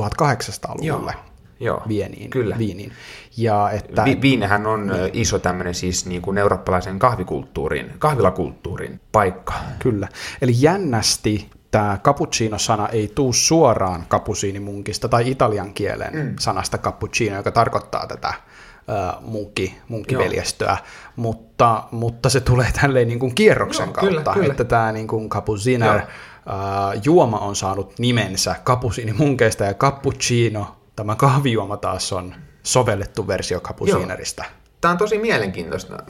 1800-luvulle. 0.00 1.12
Joo. 1.12 1.24
Joo, 1.60 1.82
viiniin. 1.88 2.30
Kyllä. 2.30 2.58
viiniin. 2.58 2.92
Ja 3.36 3.70
että, 3.70 4.04
Vi- 4.04 4.20
viinehän 4.20 4.66
on 4.66 4.86
niin. 4.86 5.10
iso 5.12 5.38
tämmöinen 5.38 5.74
siis 5.74 6.06
niin 6.06 6.22
kuin 6.22 6.38
eurooppalaisen 6.38 6.98
kahvikulttuurin, 6.98 7.92
kahvilakulttuurin 7.98 9.00
paikka. 9.12 9.54
Kyllä. 9.78 10.08
Eli 10.42 10.52
jännästi 10.56 11.50
tämä 11.70 11.98
cappuccino-sana 12.04 12.88
ei 12.88 13.12
tuu 13.14 13.32
suoraan 13.32 14.04
kapusiinimunkista 14.08 15.08
tai 15.08 15.30
italian 15.30 15.74
kielen 15.74 16.12
mm. 16.12 16.34
sanasta 16.40 16.78
cappuccino, 16.78 17.36
joka 17.36 17.50
tarkoittaa 17.50 18.06
tätä 18.06 18.34
munkki, 19.20 19.78
munkkiveljestöä, 19.88 20.76
mutta, 21.16 21.84
mutta 21.90 22.28
se 22.28 22.40
tulee 22.40 22.72
tälleen 22.80 23.08
niin 23.08 23.18
kuin 23.18 23.34
kierroksen 23.34 23.84
Joo, 23.86 23.92
kautta, 23.92 24.10
kyllä, 24.10 24.34
kyllä. 24.34 24.50
että 24.50 24.64
tämä 24.64 24.92
niin 24.92 25.06
kuin 25.06 25.28
cappucciner 25.28 26.00
juoma 27.04 27.38
on 27.38 27.56
saanut 27.56 27.98
nimensä 27.98 28.54
kapusiinimunkeista 28.64 29.64
ja 29.64 29.74
cappuccino, 29.74 30.76
tämä 30.96 31.16
kahvijuoma 31.16 31.76
taas 31.76 32.12
on 32.12 32.34
sovellettu 32.62 33.28
versio 33.28 33.60
cappuccinerista. 33.60 34.44
Joo. 34.44 34.63
Tämä 34.84 34.92
on 34.92 34.98
tosi 34.98 35.18
mielenkiintoista. 35.18 36.02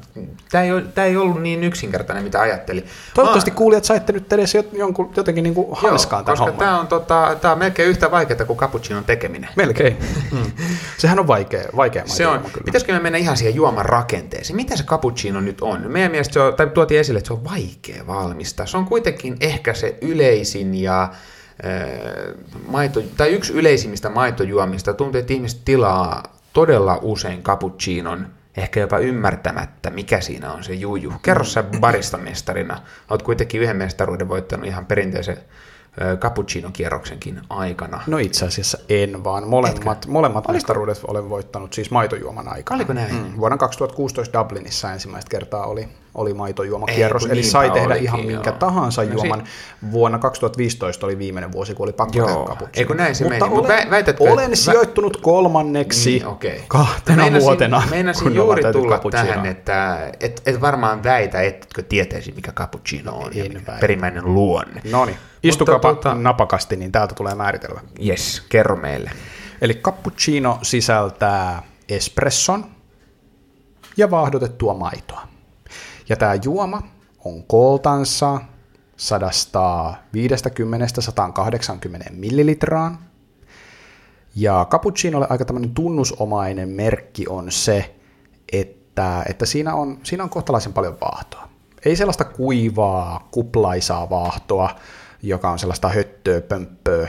Tämä 0.51 0.65
ei, 0.65 0.73
ole, 0.73 0.83
tämä 0.83 1.05
ei 1.05 1.17
ollut 1.17 1.43
niin 1.43 1.65
yksinkertainen, 1.65 2.25
mitä 2.25 2.41
ajattelin. 2.41 2.85
Toivottavasti 3.15 3.51
Mä... 3.51 3.57
kuulijat 3.57 3.85
saitte 3.85 4.13
nyt 4.13 4.33
edes 4.33 4.57
jonkun, 4.73 5.13
jotenkin 5.17 5.43
niin 5.45 5.55
kuin 5.55 5.67
hanskaan 5.73 6.25
Joo, 6.27 6.37
koska 6.37 6.53
tämä 6.53 6.81
on, 6.81 6.87
tota, 6.87 7.37
tämä 7.41 7.53
on 7.53 7.59
melkein 7.59 7.89
yhtä 7.89 8.11
vaikeaa 8.11 8.45
kuin 8.45 8.59
cappuccinon 8.59 9.05
tekeminen. 9.05 9.51
Melkein. 9.57 9.97
Mm. 10.33 10.51
Sehän 10.99 11.19
on 11.19 11.27
vaikea, 11.27 11.63
vaikea 11.77 12.03
se 12.07 12.27
on. 12.27 12.39
Kyllä. 12.39 12.65
Pitäisikö 12.65 12.93
me 12.93 13.01
mennä 13.01 13.19
ihan 13.19 13.37
siihen 13.37 13.55
juoman 13.55 13.85
rakenteeseen? 13.85 14.57
Mitä 14.57 14.77
se 14.77 14.85
cappuccino 14.85 15.41
nyt 15.41 15.61
on? 15.61 15.91
Meidän 15.91 16.11
mielestä 16.11 16.33
se 16.33 16.41
on, 16.41 16.55
tai 16.55 16.67
tuotiin 16.67 17.01
esille, 17.01 17.19
että 17.19 17.27
se 17.27 17.33
on 17.33 17.45
vaikea 17.45 18.07
valmistaa. 18.07 18.67
Se 18.67 18.77
on 18.77 18.85
kuitenkin 18.85 19.37
ehkä 19.41 19.75
se 19.75 19.99
yleisin 20.01 20.75
ja 20.75 21.09
maito, 22.69 23.03
tai 23.17 23.29
yksi 23.29 23.53
yleisimmistä 23.53 24.09
maitojuomista. 24.09 24.95
Tuntuu, 24.95 25.21
että 25.21 25.33
ihmiset 25.33 25.61
tilaa 25.65 26.23
todella 26.53 26.99
usein 27.03 27.43
cappuccinon 27.43 28.27
ehkä 28.57 28.81
jopa 28.81 28.99
ymmärtämättä, 28.99 29.91
mikä 29.91 30.21
siinä 30.21 30.53
on 30.53 30.65
se 30.65 30.75
juju. 30.75 31.13
Kerro 31.23 31.45
sä 31.45 31.65
baristamestarina. 31.81 32.81
Olet 33.11 33.23
kuitenkin 33.23 33.61
yhden 33.61 33.77
mestaruuden 33.77 34.29
voittanut 34.29 34.67
ihan 34.67 34.87
perinteisen 34.87 35.37
cappuccino-kierroksenkin 36.19 37.41
aikana. 37.49 38.03
No 38.07 38.19
itse 38.19 38.47
asiassa 38.47 38.79
en, 38.89 39.25
vaan 39.25 39.49
molemmat, 39.49 40.07
molemmat 40.07 40.49
mestaruudet 40.49 41.01
olen 41.07 41.31
voittanut 41.31 41.73
siis 41.73 41.91
maitojuoman 41.91 42.49
aikana. 42.49 42.77
Oliko 42.77 42.93
näin? 42.93 43.15
Mm. 43.15 43.37
Vuonna 43.37 43.57
2016 43.57 44.39
Dublinissa 44.39 44.93
ensimmäistä 44.93 45.31
kertaa 45.31 45.67
oli, 45.67 45.89
oli 46.15 46.35
maitojuomakierros, 46.35 47.27
eli 47.27 47.43
sai 47.43 47.71
tehdä 47.71 47.87
olikin, 47.87 48.05
ihan 48.05 48.21
minkä 48.21 48.51
joo. 48.51 48.59
tahansa 48.59 49.05
no, 49.05 49.13
juoman. 49.13 49.43
Si- 49.47 49.53
Vuonna 49.93 50.19
2015 50.19 51.07
oli 51.07 51.19
viimeinen 51.19 51.53
vuosi, 51.53 51.75
kun 51.75 51.85
oli 51.85 51.93
pakko 51.93 52.19
joo. 52.19 52.57
tehdä. 52.59 52.71
Eikö 52.75 52.95
näin 52.95 53.15
se 53.15 53.25
Mutta 53.25 53.47
meni? 53.47 53.59
Olen, 53.59 53.91
väitätkö, 53.91 54.25
olen 54.25 54.45
että... 54.45 54.57
sijoittunut 54.57 55.17
kolmanneksi 55.17 56.11
niin, 56.11 56.27
okay. 56.27 56.59
kahtena 56.69 57.23
meinasin, 57.23 57.45
vuotena. 57.45 57.83
Meinasin 57.91 58.35
juuri 58.35 58.63
tulla 58.73 59.01
tähän, 59.11 59.47
että 59.47 60.11
et, 60.21 60.43
et 60.47 60.61
varmaan 60.61 61.03
väitä, 61.03 61.43
etkö 61.43 61.83
tietäisi, 61.83 62.33
mikä 62.33 62.53
cappuccino 62.53 63.13
on 63.13 63.31
en 63.35 63.53
ja 63.53 63.61
perimmäinen 63.81 64.35
luonne. 64.35 64.81
No 64.91 65.05
niin. 65.05 65.17
Istukapa 65.43 65.95
tota, 65.95 66.15
napakasti, 66.15 66.77
niin 66.77 66.93
täältä 66.93 67.15
tulee 67.15 67.35
määritelmä. 67.35 67.81
Yes, 68.07 68.43
kerro 68.49 68.77
meille. 68.77 69.11
Eli 69.61 69.75
cappuccino 69.75 70.59
sisältää 70.63 71.63
espresson 71.89 72.65
ja 73.97 74.11
vaahdotettua 74.11 74.75
maitoa. 74.75 75.34
Ja 76.09 76.17
tämä 76.17 76.35
juoma 76.35 76.83
on 77.25 77.45
kooltansa 77.45 78.41
150-180 78.97 78.99
millilitraan. 82.11 82.99
Ja 84.37 84.67
cappuccinolle 84.71 85.27
aika 85.31 85.45
tämmöinen 85.45 85.75
tunnusomainen 85.75 86.69
merkki 86.69 87.27
on 87.29 87.53
se, 87.53 87.95
että, 88.53 89.25
että 89.29 89.47
siinä, 89.47 89.75
on, 89.75 89.99
siinä 90.03 90.25
on 90.25 90.31
kohtalaisen 90.31 90.73
paljon 90.73 90.97
vaahtoa. 91.01 91.49
Ei 91.85 91.97
sellaista 91.97 92.25
kuivaa, 92.25 93.29
kuplaisaa 93.31 94.11
vaahtoa, 94.11 94.71
joka 95.23 95.51
on 95.51 95.59
sellaista 95.59 95.89
höttöä, 95.89 96.41
pömppöä, 96.41 97.09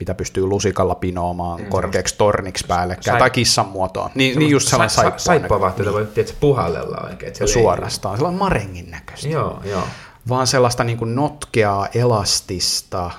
mitä 0.00 0.14
pystyy 0.14 0.46
lusikalla 0.46 0.94
pinoomaan 0.94 1.60
mm, 1.60 1.66
korkeaksi 1.66 2.14
torniksi 2.18 2.64
päällekkäin, 2.68 3.12
sai... 3.12 3.18
tai 3.18 3.30
kissan 3.30 3.68
muotoon. 3.68 4.10
Niin, 4.14 4.38
niin 4.38 4.50
just 4.50 4.68
sellainen 4.68 4.90
sa- 4.90 5.12
saippua. 5.16 5.60
vaahtoa, 5.60 5.84
niin. 5.84 5.94
voi 5.94 6.06
tietysti 6.06 6.36
puhallella 6.40 7.06
oikein. 7.10 7.34
Se 7.34 7.46
Suorastaan, 7.46 8.16
sellainen 8.16 8.38
marengin 8.38 8.90
näköistä. 8.90 9.28
Joo, 9.28 9.60
joo. 9.64 9.82
Vaan 10.28 10.46
sellaista 10.46 10.84
niin 10.84 10.98
kuin 10.98 11.14
notkeaa, 11.14 11.88
elastista, 11.94 13.10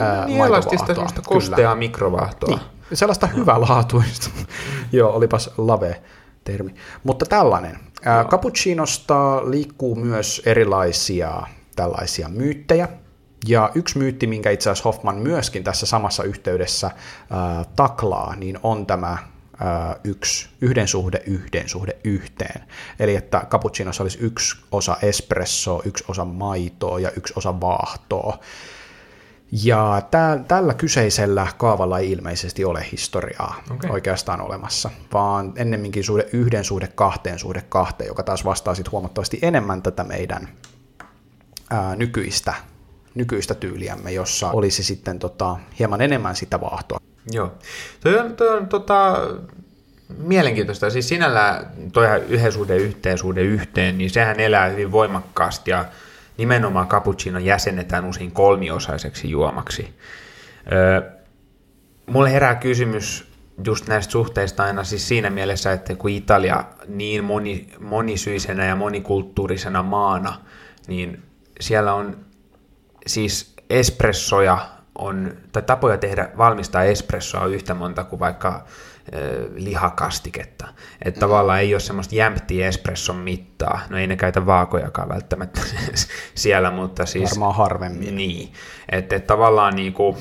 ää, 0.00 0.26
niin 0.26 0.44
elastista, 0.44 0.86
sellaista 0.86 1.22
kosteaa 1.22 1.74
mikrovaahtoa. 1.74 2.48
Niin, 2.48 2.98
sellaista 2.98 3.26
no. 3.26 3.36
hyvälaatuista. 3.36 4.30
Joo, 4.92 5.12
olipas 5.12 5.50
lave 5.58 6.02
termi. 6.44 6.74
Mutta 7.04 7.26
tällainen. 7.26 7.78
Ää, 8.04 8.24
cappuccinosta 8.24 9.50
liikkuu 9.50 9.94
myös 9.94 10.42
erilaisia 10.46 11.42
tällaisia 11.76 12.28
myyttejä, 12.28 12.88
ja 13.46 13.70
yksi 13.74 13.98
myytti, 13.98 14.26
minkä 14.26 14.50
itse 14.50 14.70
asiassa 14.70 14.88
Hoffman 14.88 15.16
myöskin 15.16 15.64
tässä 15.64 15.86
samassa 15.86 16.22
yhteydessä 16.22 16.90
ää, 17.30 17.64
taklaa, 17.76 18.36
niin 18.36 18.58
on 18.62 18.86
tämä 18.86 19.18
ää, 19.60 19.96
yksi, 20.04 20.48
yhden 20.60 20.88
suhde, 20.88 21.22
yhden 21.26 21.68
suhde 21.68 21.96
yhteen. 22.04 22.64
Eli 22.98 23.16
että 23.16 23.46
cappuccinossa 23.50 24.04
olisi 24.04 24.18
yksi 24.20 24.56
osa 24.72 24.96
espresso, 25.02 25.82
yksi 25.84 26.04
osa 26.08 26.24
maitoa 26.24 27.00
ja 27.00 27.10
yksi 27.16 27.32
osa 27.36 27.60
vaahtoa. 27.60 28.38
Ja 29.64 30.02
tä, 30.10 30.40
tällä 30.48 30.74
kyseisellä 30.74 31.46
kaavalla 31.58 31.98
ei 31.98 32.10
ilmeisesti 32.10 32.64
ole 32.64 32.86
historiaa 32.92 33.62
okay. 33.70 33.90
oikeastaan 33.90 34.40
olemassa, 34.40 34.90
vaan 35.12 35.52
ennemminkin 35.56 36.04
suhde 36.04 36.28
yhden 36.32 36.64
suhde 36.64 36.88
kahteen 36.94 37.38
suhde 37.38 37.62
kahteen, 37.68 38.08
joka 38.08 38.22
taas 38.22 38.44
vastaa 38.44 38.74
sitten 38.74 38.92
huomattavasti 38.92 39.38
enemmän 39.42 39.82
tätä 39.82 40.04
meidän 40.04 40.48
ää, 41.70 41.96
nykyistä 41.96 42.54
nykyistä 43.14 43.54
tyyliämme, 43.54 44.12
jossa 44.12 44.50
olisi 44.50 44.82
sitten 44.82 45.18
tota, 45.18 45.56
hieman 45.78 46.00
enemmän 46.00 46.36
sitä 46.36 46.60
vaahtoa. 46.60 46.98
Joo. 47.30 47.52
Toi 48.00 48.18
on, 48.18 48.36
toi 48.36 48.48
on 48.48 48.68
tota, 48.68 49.16
mielenkiintoista. 50.18 50.90
Siis 50.90 51.08
sinällään 51.08 51.66
toi 51.92 52.06
yhden 52.28 52.52
suhde 52.52 52.76
yhteen 52.76 53.18
suhde 53.18 53.42
yhteen, 53.42 53.98
niin 53.98 54.10
sehän 54.10 54.40
elää 54.40 54.68
hyvin 54.68 54.92
voimakkaasti 54.92 55.70
ja 55.70 55.84
nimenomaan 56.36 56.88
cappuccino 56.88 57.38
jäsennetään 57.38 58.04
usein 58.04 58.32
kolmiosaiseksi 58.32 59.30
juomaksi. 59.30 59.94
Öö, 60.72 61.10
mulle 62.06 62.32
herää 62.32 62.54
kysymys 62.54 63.28
just 63.64 63.88
näistä 63.88 64.12
suhteista 64.12 64.64
aina 64.64 64.84
siis 64.84 65.08
siinä 65.08 65.30
mielessä, 65.30 65.72
että 65.72 65.94
kun 65.94 66.10
Italia 66.10 66.64
niin 66.86 67.24
moni, 67.24 67.68
monisyisenä 67.80 68.64
ja 68.64 68.76
monikulttuurisena 68.76 69.82
maana, 69.82 70.40
niin 70.86 71.22
siellä 71.60 71.94
on 71.94 72.16
siis 73.06 73.54
espressoja 73.70 74.68
on, 74.94 75.32
tai 75.52 75.62
tapoja 75.62 75.98
tehdä, 75.98 76.28
valmistaa 76.38 76.82
espressoa 76.82 77.40
on 77.40 77.54
yhtä 77.54 77.74
monta 77.74 78.04
kuin 78.04 78.20
vaikka 78.20 78.64
lihakastiketta. 79.54 80.68
Että 81.04 81.18
mm. 81.18 81.20
tavallaan 81.20 81.60
ei 81.60 81.74
ole 81.74 81.80
semmoista 81.80 82.14
jämptiä 82.14 82.68
espresson 82.68 83.16
mittaa. 83.16 83.80
No 83.90 83.98
ei 83.98 84.06
ne 84.06 84.16
käytä 84.16 84.46
vaakojakaan 84.46 85.08
välttämättä 85.08 85.60
siellä, 86.34 86.70
mutta 86.70 87.06
siis... 87.06 87.30
Varmaan 87.30 87.54
harvemmin. 87.54 88.16
Niin. 88.16 88.52
Että 88.88 89.16
et 89.16 89.26
tavallaan 89.26 89.76
niinku... 89.76 90.18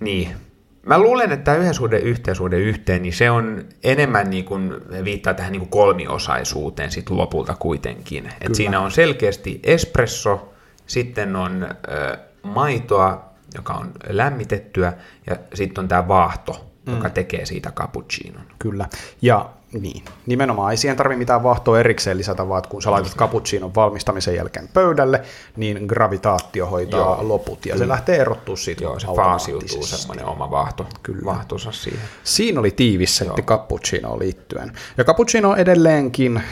Niin. 0.00 0.36
Mä 0.82 0.98
luulen, 0.98 1.32
että 1.32 1.44
tämä 1.44 1.56
yhden 1.56 1.74
suhde 1.74 1.98
yhteen 1.98 2.36
suhde 2.36 2.58
yhteen, 2.58 3.02
niin 3.02 3.12
se 3.12 3.30
on 3.30 3.64
enemmän 3.84 4.30
niin 4.30 4.44
kuin, 4.44 4.72
viittaa 5.04 5.34
tähän 5.34 5.52
niin 5.52 5.60
kuin 5.60 5.70
kolmiosaisuuteen 5.70 6.90
sit 6.90 7.10
lopulta 7.10 7.56
kuitenkin. 7.58 8.32
Et 8.40 8.54
siinä 8.54 8.80
on 8.80 8.90
selkeästi 8.90 9.60
espresso, 9.62 10.54
sitten 10.86 11.36
on 11.36 11.62
ö, 11.88 12.18
maitoa, 12.42 13.24
joka 13.54 13.72
on 13.72 13.92
lämmitettyä, 14.08 14.92
ja 15.26 15.36
sitten 15.54 15.82
on 15.82 15.88
tämä 15.88 16.08
vaahto, 16.08 16.66
mm. 16.86 16.94
joka 16.94 17.10
tekee 17.10 17.46
siitä 17.46 17.70
cappuccinon. 17.70 18.46
Kyllä, 18.58 18.88
ja 19.22 19.50
niin, 19.72 20.04
nimenomaan 20.26 20.70
ei 20.70 20.76
siihen 20.76 20.96
tarvitse 20.96 21.18
mitään 21.18 21.42
vaahtoa 21.42 21.80
erikseen 21.80 22.18
lisätä, 22.18 22.48
vaan 22.48 22.62
kun 22.68 22.82
sä 22.82 22.90
laitat 22.90 23.16
cappuccinon 23.16 23.74
valmistamisen 23.74 24.34
jälkeen 24.34 24.68
pöydälle, 24.68 25.22
niin 25.56 25.86
gravitaatio 25.86 26.66
hoitaa 26.66 27.00
Joo. 27.00 27.28
loput, 27.28 27.66
ja 27.66 27.72
Kyllä. 27.72 27.84
se 27.84 27.88
lähtee 27.88 28.16
erottua 28.16 28.56
siitä 28.56 28.84
Joo, 28.84 28.98
se 28.98 29.06
faasiutuu 29.16 29.82
semmoinen 29.86 30.26
oma 30.26 30.50
vaahto, 30.50 30.86
Kyllä. 31.02 31.24
vaahtonsa 31.24 31.72
siihen. 31.72 32.08
Siinä 32.24 32.60
oli 32.60 32.70
tiivis 32.70 33.16
setti 33.16 33.42
cappuccinoon 33.42 34.18
liittyen. 34.18 34.72
Ja 34.96 35.04
cappuccino 35.04 35.56
edelleenkin, 35.56 36.42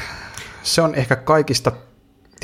se 0.62 0.82
on 0.82 0.94
ehkä 0.94 1.16
kaikista 1.16 1.72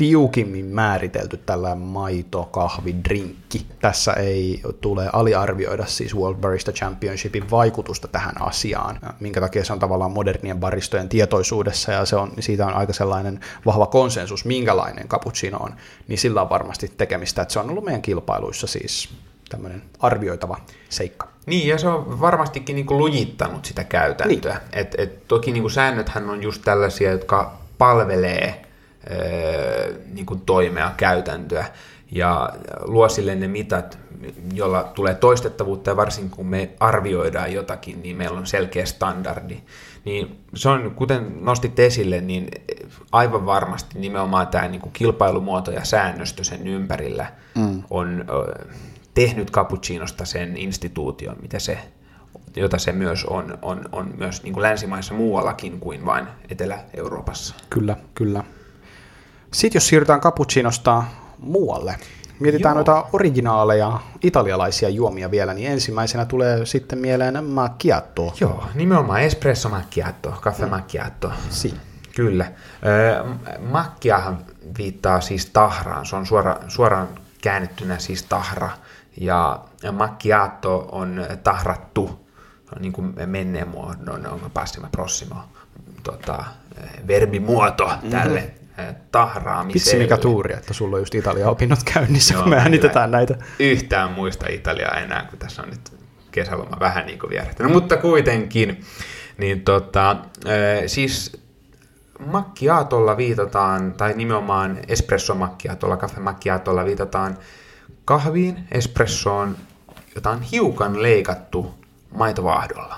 tiukimmin 0.01 0.65
määritelty 0.65 1.37
tällä 1.37 1.75
maito, 1.75 2.43
kahvi, 2.43 2.95
drinkki. 3.09 3.65
Tässä 3.79 4.13
ei 4.13 4.61
tule 4.81 5.09
aliarvioida 5.13 5.85
siis 5.85 6.15
World 6.15 6.37
Barista 6.37 6.71
Championshipin 6.71 7.51
vaikutusta 7.51 8.07
tähän 8.07 8.41
asiaan, 8.41 8.99
minkä 9.19 9.41
takia 9.41 9.65
se 9.65 9.73
on 9.73 9.79
tavallaan 9.79 10.11
modernien 10.11 10.59
baristojen 10.59 11.09
tietoisuudessa 11.09 11.91
ja 11.91 12.05
se 12.05 12.15
on, 12.15 12.31
siitä 12.39 12.65
on 12.65 12.73
aika 12.73 12.93
sellainen 12.93 13.39
vahva 13.65 13.85
konsensus, 13.85 14.45
minkälainen 14.45 15.07
cappuccino 15.07 15.57
on, 15.57 15.75
niin 16.07 16.17
sillä 16.17 16.41
on 16.41 16.49
varmasti 16.49 16.91
tekemistä, 16.97 17.41
että 17.41 17.53
se 17.53 17.59
on 17.59 17.69
ollut 17.69 17.85
meidän 17.85 18.01
kilpailuissa 18.01 18.67
siis 18.67 19.09
tämmöinen 19.49 19.81
arvioitava 19.99 20.57
seikka. 20.89 21.27
Niin, 21.45 21.67
ja 21.67 21.77
se 21.77 21.87
on 21.87 22.21
varmastikin 22.21 22.75
niin 22.75 22.85
kuin 22.85 22.97
lujittanut 22.97 23.65
sitä 23.65 23.83
käytäntöä. 23.83 24.53
Niin. 24.53 24.81
Et, 24.81 24.95
et, 24.97 25.27
toki 25.27 25.51
niin 25.51 25.63
kuin 25.63 25.71
säännöthän 25.71 26.29
on 26.29 26.43
just 26.43 26.61
tällaisia, 26.65 27.11
jotka 27.11 27.57
palvelee 27.77 28.70
niin 30.13 30.25
kuin 30.25 30.41
toimea, 30.41 30.91
käytäntöä 30.97 31.65
ja 32.11 32.53
luo 32.81 33.09
sille 33.09 33.35
ne 33.35 33.47
mitat, 33.47 33.99
jolla 34.53 34.83
tulee 34.83 35.15
toistettavuutta 35.15 35.89
ja 35.89 35.97
varsinkin 35.97 36.31
kun 36.31 36.45
me 36.45 36.69
arvioidaan 36.79 37.53
jotakin, 37.53 38.01
niin 38.01 38.17
meillä 38.17 38.39
on 38.39 38.47
selkeä 38.47 38.85
standardi. 38.85 39.57
Niin 40.05 40.39
se 40.55 40.69
on, 40.69 40.91
kuten 40.95 41.37
nostit 41.41 41.79
esille, 41.79 42.21
niin 42.21 42.47
aivan 43.11 43.45
varmasti 43.45 43.99
nimenomaan 43.99 44.47
tämä 44.47 44.67
niin 44.67 44.81
kuin 44.81 44.93
kilpailumuoto 44.93 45.71
ja 45.71 45.85
säännöstö 45.85 46.43
sen 46.43 46.67
ympärillä 46.67 47.31
mm. 47.55 47.83
on 47.89 48.25
tehnyt 49.13 49.51
cappuccinosta 49.51 50.25
sen 50.25 50.57
instituution, 50.57 51.37
mitä 51.41 51.59
se, 51.59 51.77
jota 52.55 52.77
se 52.77 52.91
myös 52.91 53.25
on, 53.25 53.57
on, 53.61 53.81
on 53.91 54.13
myös 54.17 54.43
niin 54.43 54.53
kuin 54.53 54.61
länsimaissa 54.61 55.13
muuallakin 55.13 55.79
kuin 55.79 56.05
vain 56.05 56.27
Etelä-Euroopassa. 56.49 57.55
Kyllä, 57.69 57.95
kyllä. 58.15 58.43
Sitten 59.51 59.79
jos 59.79 59.87
siirrytään 59.87 60.21
cappuccinosta 60.21 61.03
muualle, 61.39 61.95
mietitään 62.39 62.73
Joo. 62.73 62.75
noita 62.75 63.05
originaaleja 63.13 63.99
italialaisia 64.21 64.89
juomia 64.89 65.31
vielä, 65.31 65.53
niin 65.53 65.71
ensimmäisenä 65.71 66.25
tulee 66.25 66.65
sitten 66.65 66.99
mieleen 66.99 67.43
macchiato. 67.43 68.33
Joo, 68.39 68.65
nimenomaan 68.75 69.21
espresso 69.21 69.69
macchiato, 69.69 70.33
caffè 70.41 70.65
mm. 70.65 70.69
macchiato. 70.69 71.31
Si. 71.49 71.73
Kyllä. 72.15 72.51
Macchiahan 73.59 74.37
viittaa 74.77 75.21
siis 75.21 75.45
tahraan, 75.45 76.05
se 76.05 76.15
on 76.15 76.25
suora, 76.25 76.57
suoraan 76.67 77.07
käännettynä 77.41 77.99
siis 77.99 78.23
tahra. 78.23 78.69
Ja 79.17 79.63
macchiato 79.91 80.89
on 80.91 81.25
tahrattu, 81.43 82.27
on 82.75 82.81
niin 82.81 82.93
kuin 82.93 83.13
menneen 83.25 83.67
muodon, 83.67 84.27
onko 84.27 84.49
passima 84.49 84.87
prossimo 84.91 85.35
tota, 86.03 86.43
verbimuoto 87.07 87.91
tälle, 88.09 88.39
mm-hmm 88.39 88.60
tahraamiselle. 89.11 89.73
Vitsi 89.73 89.97
mikä 89.97 90.17
tuuri, 90.17 90.53
että 90.53 90.73
sulla 90.73 90.95
on 90.95 91.01
just 91.01 91.15
Italia-opinnot 91.15 91.79
käynnissä, 91.93 92.33
Joo, 92.33 92.43
kun 92.43 92.49
me 92.49 92.57
äänitetään 92.57 93.11
näitä. 93.11 93.35
Yhtään 93.59 94.11
muista 94.11 94.45
Italiaa 94.49 94.99
enää, 94.99 95.25
kun 95.29 95.39
tässä 95.39 95.61
on 95.61 95.69
nyt 95.69 95.93
kesäloma 96.31 96.77
vähän 96.79 97.05
niin 97.05 97.19
kuin 97.19 97.29
vierähtänyt, 97.29 97.71
mutta 97.71 97.97
kuitenkin. 97.97 98.81
Niin 99.37 99.61
tota, 99.61 100.17
siis 100.87 101.41
macchiatolla 102.25 103.17
viitataan, 103.17 103.93
tai 103.93 104.13
nimenomaan 104.13 104.77
espresso 104.87 105.35
macchiatolla, 105.35 105.95
caffè 105.95 106.19
macchiatolla 106.19 106.85
viitataan 106.85 107.37
kahviin, 108.05 108.67
espressoon, 108.71 109.55
jota 110.15 110.29
on 110.29 110.41
hiukan 110.41 111.01
leikattu 111.01 111.73
maitovaahdolla. 112.17 112.97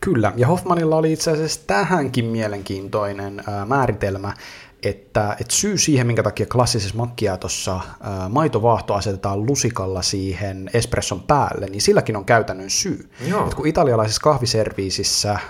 Kyllä, 0.00 0.32
ja 0.36 0.46
Hoffmanilla 0.46 0.96
oli 0.96 1.12
itse 1.12 1.30
asiassa 1.30 1.60
tähänkin 1.66 2.24
mielenkiintoinen 2.24 3.42
ää, 3.46 3.64
määritelmä, 3.64 4.32
että, 4.82 5.36
että 5.40 5.54
syy 5.54 5.78
siihen, 5.78 6.06
minkä 6.06 6.22
takia 6.22 6.46
klassisessa 6.46 6.96
macchiatossa 6.96 7.80
ää, 8.00 8.28
maitovaahto 8.28 8.94
asetetaan 8.94 9.46
lusikalla 9.46 10.02
siihen 10.02 10.70
espresson 10.74 11.20
päälle, 11.20 11.66
niin 11.66 11.82
silläkin 11.82 12.16
on 12.16 12.24
käytännön 12.24 12.70
syy. 12.70 13.10
Et 13.46 13.54
kun 13.54 13.66
italialaisessa 13.66 14.20
kahviserviisissä 14.20 15.30
ää, 15.30 15.40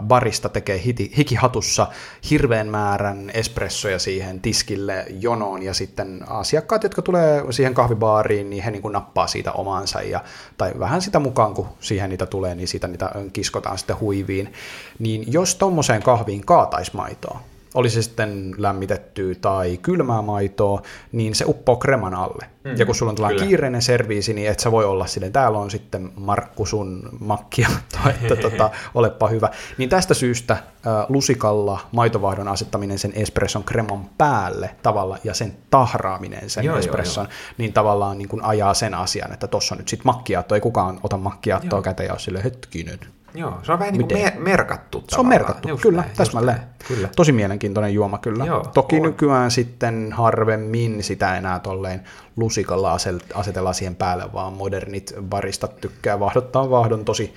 barista 0.00 0.48
tekee 0.48 0.82
hiti, 0.84 1.12
hikihatussa 1.16 1.86
hirveän 2.30 2.68
määrän 2.68 3.30
espressoja 3.34 3.98
siihen 3.98 4.40
tiskille 4.40 5.06
jonoon, 5.20 5.62
ja 5.62 5.74
sitten 5.74 6.24
asiakkaat, 6.28 6.82
jotka 6.82 7.02
tulee 7.02 7.44
siihen 7.50 7.74
kahvibaariin, 7.74 8.50
niin 8.50 8.62
he 8.62 8.70
niin 8.70 8.82
kuin 8.82 8.92
nappaa 8.92 9.26
siitä 9.26 9.52
omaansa, 9.52 10.02
ja, 10.02 10.24
tai 10.58 10.72
vähän 10.78 11.02
sitä 11.02 11.18
mukaan, 11.18 11.54
kun 11.54 11.68
siihen 11.80 12.10
niitä 12.10 12.26
tulee, 12.26 12.54
niin 12.54 12.68
siitä 12.68 12.88
niitä 12.88 13.10
kiskotaan 13.32 13.78
sitten 13.78 14.00
huiviin. 14.00 14.52
Niin 14.98 15.32
jos 15.32 15.54
tuommoiseen 15.54 16.02
kahviin 16.02 16.46
kaataisi 16.46 16.96
maitoa, 16.96 17.40
oli 17.74 17.90
se 17.90 18.02
sitten 18.02 18.54
lämmitetty 18.58 19.34
tai 19.40 19.78
kylmää 19.82 20.22
maitoa, 20.22 20.82
niin 21.12 21.34
se 21.34 21.44
uppoo 21.48 21.76
kreman 21.76 22.14
alle. 22.14 22.46
Mm, 22.64 22.74
ja 22.76 22.86
kun 22.86 22.94
sulla 22.94 23.10
on 23.10 23.16
tällainen 23.16 23.46
kiireinen 23.46 23.82
serviisi, 23.82 24.34
niin 24.34 24.50
et 24.50 24.60
sä 24.60 24.72
voi 24.72 24.84
olla 24.84 25.06
silleen, 25.06 25.32
täällä 25.32 25.58
on 25.58 25.70
sitten 25.70 26.12
Markku 26.16 26.66
sun 26.66 27.08
makkia, 27.20 27.68
että 28.22 28.36
tota, 28.36 28.70
olepa 28.94 29.28
hyvä. 29.28 29.48
Niin 29.78 29.88
tästä 29.88 30.14
syystä 30.14 30.52
äh, 30.52 30.62
lusikalla 31.08 31.78
maitovahdon 31.92 32.48
asettaminen 32.48 32.98
sen 32.98 33.12
espresson 33.14 33.64
kreman 33.64 34.10
päälle 34.18 34.70
tavalla 34.82 35.18
ja 35.24 35.34
sen 35.34 35.56
tahraaminen 35.70 36.50
sen 36.50 36.64
joo, 36.64 36.78
espresson, 36.78 37.24
joo, 37.24 37.32
joo. 37.32 37.54
niin 37.58 37.72
tavallaan 37.72 38.18
niin 38.18 38.28
kuin 38.28 38.44
ajaa 38.44 38.74
sen 38.74 38.94
asian, 38.94 39.32
että 39.32 39.46
tuossa 39.46 39.74
on 39.74 39.78
nyt 39.78 39.88
sitten 39.88 40.06
makkiaatto, 40.06 40.54
ei 40.54 40.60
kukaan 40.60 41.00
ota 41.02 41.16
makkiaattoa 41.16 41.82
käteen 41.82 42.06
ja 42.06 42.12
ole 42.12 42.20
silleen, 42.20 42.44
hetkinen, 42.44 42.98
Joo, 43.34 43.58
se 43.62 43.72
on 43.72 43.78
vähän 43.78 43.92
niin 43.94 44.08
kuin 44.08 44.22
me- 44.22 44.36
merkattu. 44.38 45.04
Se 45.08 45.20
on 45.20 45.26
merkattu, 45.26 45.68
just 45.68 45.82
kyllä, 45.82 46.00
näin, 46.02 46.16
täsmälleen. 46.16 46.60
Kyllä. 46.88 47.08
Tosi 47.16 47.32
mielenkiintoinen 47.32 47.94
juoma 47.94 48.18
kyllä. 48.18 48.44
Joo, 48.44 48.64
Toki 48.74 48.96
on. 48.96 49.02
nykyään 49.02 49.50
sitten 49.50 50.12
harvemmin 50.12 51.02
sitä 51.02 51.36
enää 51.36 51.58
tolleen 51.58 52.02
lusikalla 52.36 52.96
asetellaan 53.34 53.74
siihen 53.74 53.96
päälle, 53.96 54.32
vaan 54.32 54.52
modernit 54.52 55.14
baristat 55.22 55.80
tykkää 55.80 56.20
vahdottaa 56.20 56.70
vahdon 56.70 57.04
tosi 57.04 57.34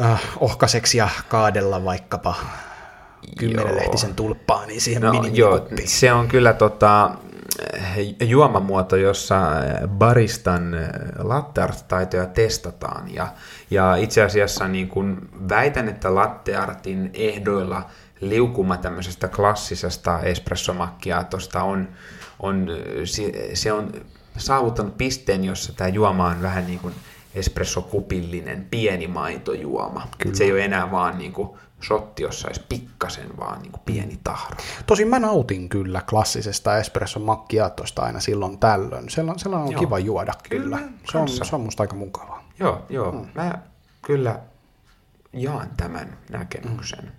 äh, 0.00 0.22
ohkaseksi 0.40 0.98
ja 0.98 1.08
kaadella 1.28 1.84
vaikkapa 1.84 2.34
kymmenenlehtisen 3.38 4.14
tulppaa, 4.14 4.66
niin 4.66 4.80
siihen 4.80 5.02
no, 5.02 5.24
joo, 5.32 5.66
se 5.84 6.12
on 6.12 6.28
kyllä 6.28 6.52
tota, 6.52 7.10
juomamuoto, 8.20 8.96
jossa 8.96 9.40
baristan 9.88 10.76
latteart-taitoja 11.18 12.26
testataan. 12.26 13.14
Ja, 13.14 13.28
ja 13.70 13.96
itse 13.96 14.22
asiassa 14.22 14.68
niin 14.68 14.88
kun 14.88 15.28
väitän, 15.48 15.88
että 15.88 16.14
latteartin 16.14 17.10
ehdoilla 17.14 17.90
liukuma 18.20 18.76
tämmöisestä 18.76 19.28
klassisesta 19.28 20.20
espresso 20.20 20.74
on, 21.62 21.88
on, 22.40 22.68
se 23.54 23.72
on 23.72 23.92
saavuttanut 24.36 24.98
pisteen, 24.98 25.44
jossa 25.44 25.72
tämä 25.72 25.88
juoma 25.88 26.26
on 26.26 26.42
vähän 26.42 26.66
niin 26.66 26.78
kuin 26.78 26.94
espressokupillinen 27.34 28.66
pieni 28.70 29.06
maitojuoma. 29.06 30.08
Kyllä. 30.18 30.34
Se 30.34 30.44
ei 30.44 30.52
ole 30.52 30.64
enää 30.64 30.90
vaan 30.90 31.18
niin 31.18 31.32
kuin 31.32 31.58
shotti, 31.82 32.22
jossa 32.22 32.48
olisi 32.48 32.62
pikkasen 32.68 33.36
vaan 33.36 33.62
niin 33.62 33.72
kuin 33.72 33.82
pieni 33.84 34.20
tahra. 34.24 34.56
Tosin 34.86 35.08
mä 35.08 35.18
nautin 35.18 35.68
kyllä 35.68 36.02
klassisesta 36.10 36.78
espresso 36.78 37.20
macchiatosta 37.20 38.02
aina 38.02 38.20
silloin 38.20 38.58
tällöin. 38.58 39.10
Sellainen, 39.10 39.38
sellainen 39.38 39.66
on 39.66 39.72
joo. 39.72 39.80
kiva 39.80 39.98
juoda 39.98 40.32
kyllä. 40.48 40.78
kyllä. 40.78 40.92
Se, 41.12 41.18
on, 41.18 41.28
se 41.28 41.54
on 41.56 41.60
musta 41.60 41.82
aika 41.82 41.96
mukavaa. 41.96 42.44
Joo, 42.58 42.86
joo. 42.88 43.12
Hmm. 43.12 43.26
Mä 43.34 43.58
kyllä 44.02 44.40
jaan 45.32 45.70
tämän 45.76 46.18
näkemyksen. 46.30 47.00
Hmm. 47.00 47.10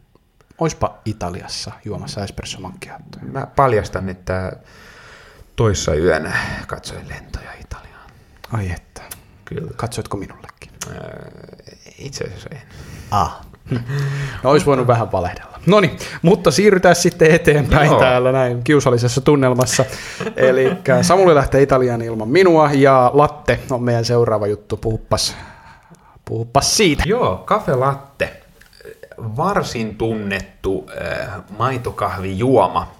Oispa 0.57 0.97
Italiassa 1.05 1.71
juomassa 1.85 2.23
espresso 2.23 2.59
macchiatoa. 2.59 3.21
Mä 3.21 3.47
paljastan, 3.55 4.09
että 4.09 4.53
toissa 5.55 5.95
yönä 5.95 6.37
katsoin 6.67 7.09
lentoja 7.09 7.53
Italiaan. 7.61 8.09
Ai 8.51 8.71
että. 8.71 9.01
Kyllä. 9.45 9.71
Katsoitko 9.75 10.17
minullekin? 10.17 10.71
itse 11.97 12.23
asiassa 12.23 12.49
en. 12.51 12.61
Ah, 13.11 13.45
No 13.71 13.79
olisi 14.51 14.65
voinut 14.65 14.87
vähän 14.87 15.11
valehdella. 15.11 15.59
No 15.65 15.79
niin, 15.79 15.97
mutta 16.21 16.51
siirrytään 16.51 16.95
sitten 16.95 17.31
eteenpäin 17.31 17.87
Joo. 17.87 17.99
täällä 17.99 18.31
näin 18.31 18.63
kiusallisessa 18.63 19.21
tunnelmassa. 19.21 19.85
Eli 20.35 20.71
Samuli 21.01 21.35
lähtee 21.35 21.61
Italiaan 21.61 22.01
ilman 22.01 22.27
minua 22.27 22.69
ja 22.73 23.11
latte 23.13 23.59
on 23.71 23.83
meidän 23.83 24.05
seuraava 24.05 24.47
juttu. 24.47 24.77
Puhuppas, 24.77 25.37
puhuppas 26.25 26.77
siitä. 26.77 27.03
Joo, 27.05 27.37
kafe 27.37 27.75
latte. 27.75 28.41
Varsin 29.17 29.95
tunnettu 29.97 30.89
äh, 31.01 31.27
maitokahvijuoma. 31.57 32.91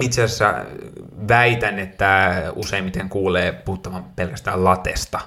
Itse 0.00 0.22
asiassa 0.22 0.54
väitän, 1.28 1.78
että 1.78 2.42
useimmiten 2.56 3.08
kuulee 3.08 3.52
puhuttavan 3.52 4.04
pelkästään 4.16 4.64
latesta. 4.64 5.20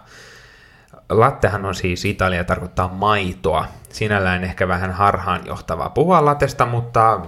Lattehan 1.12 1.66
on 1.66 1.76
siis 1.76 2.06
Italia 2.06 2.44
tarkoittaa 2.44 2.88
maitoa. 2.88 3.68
Sinällään 3.90 4.44
ehkä 4.44 4.68
vähän 4.68 4.92
harhaan 4.92 5.42
johtavaa 5.46 5.90
puhua 5.90 6.26
latesta, 6.26 6.66
mutta 6.66 7.20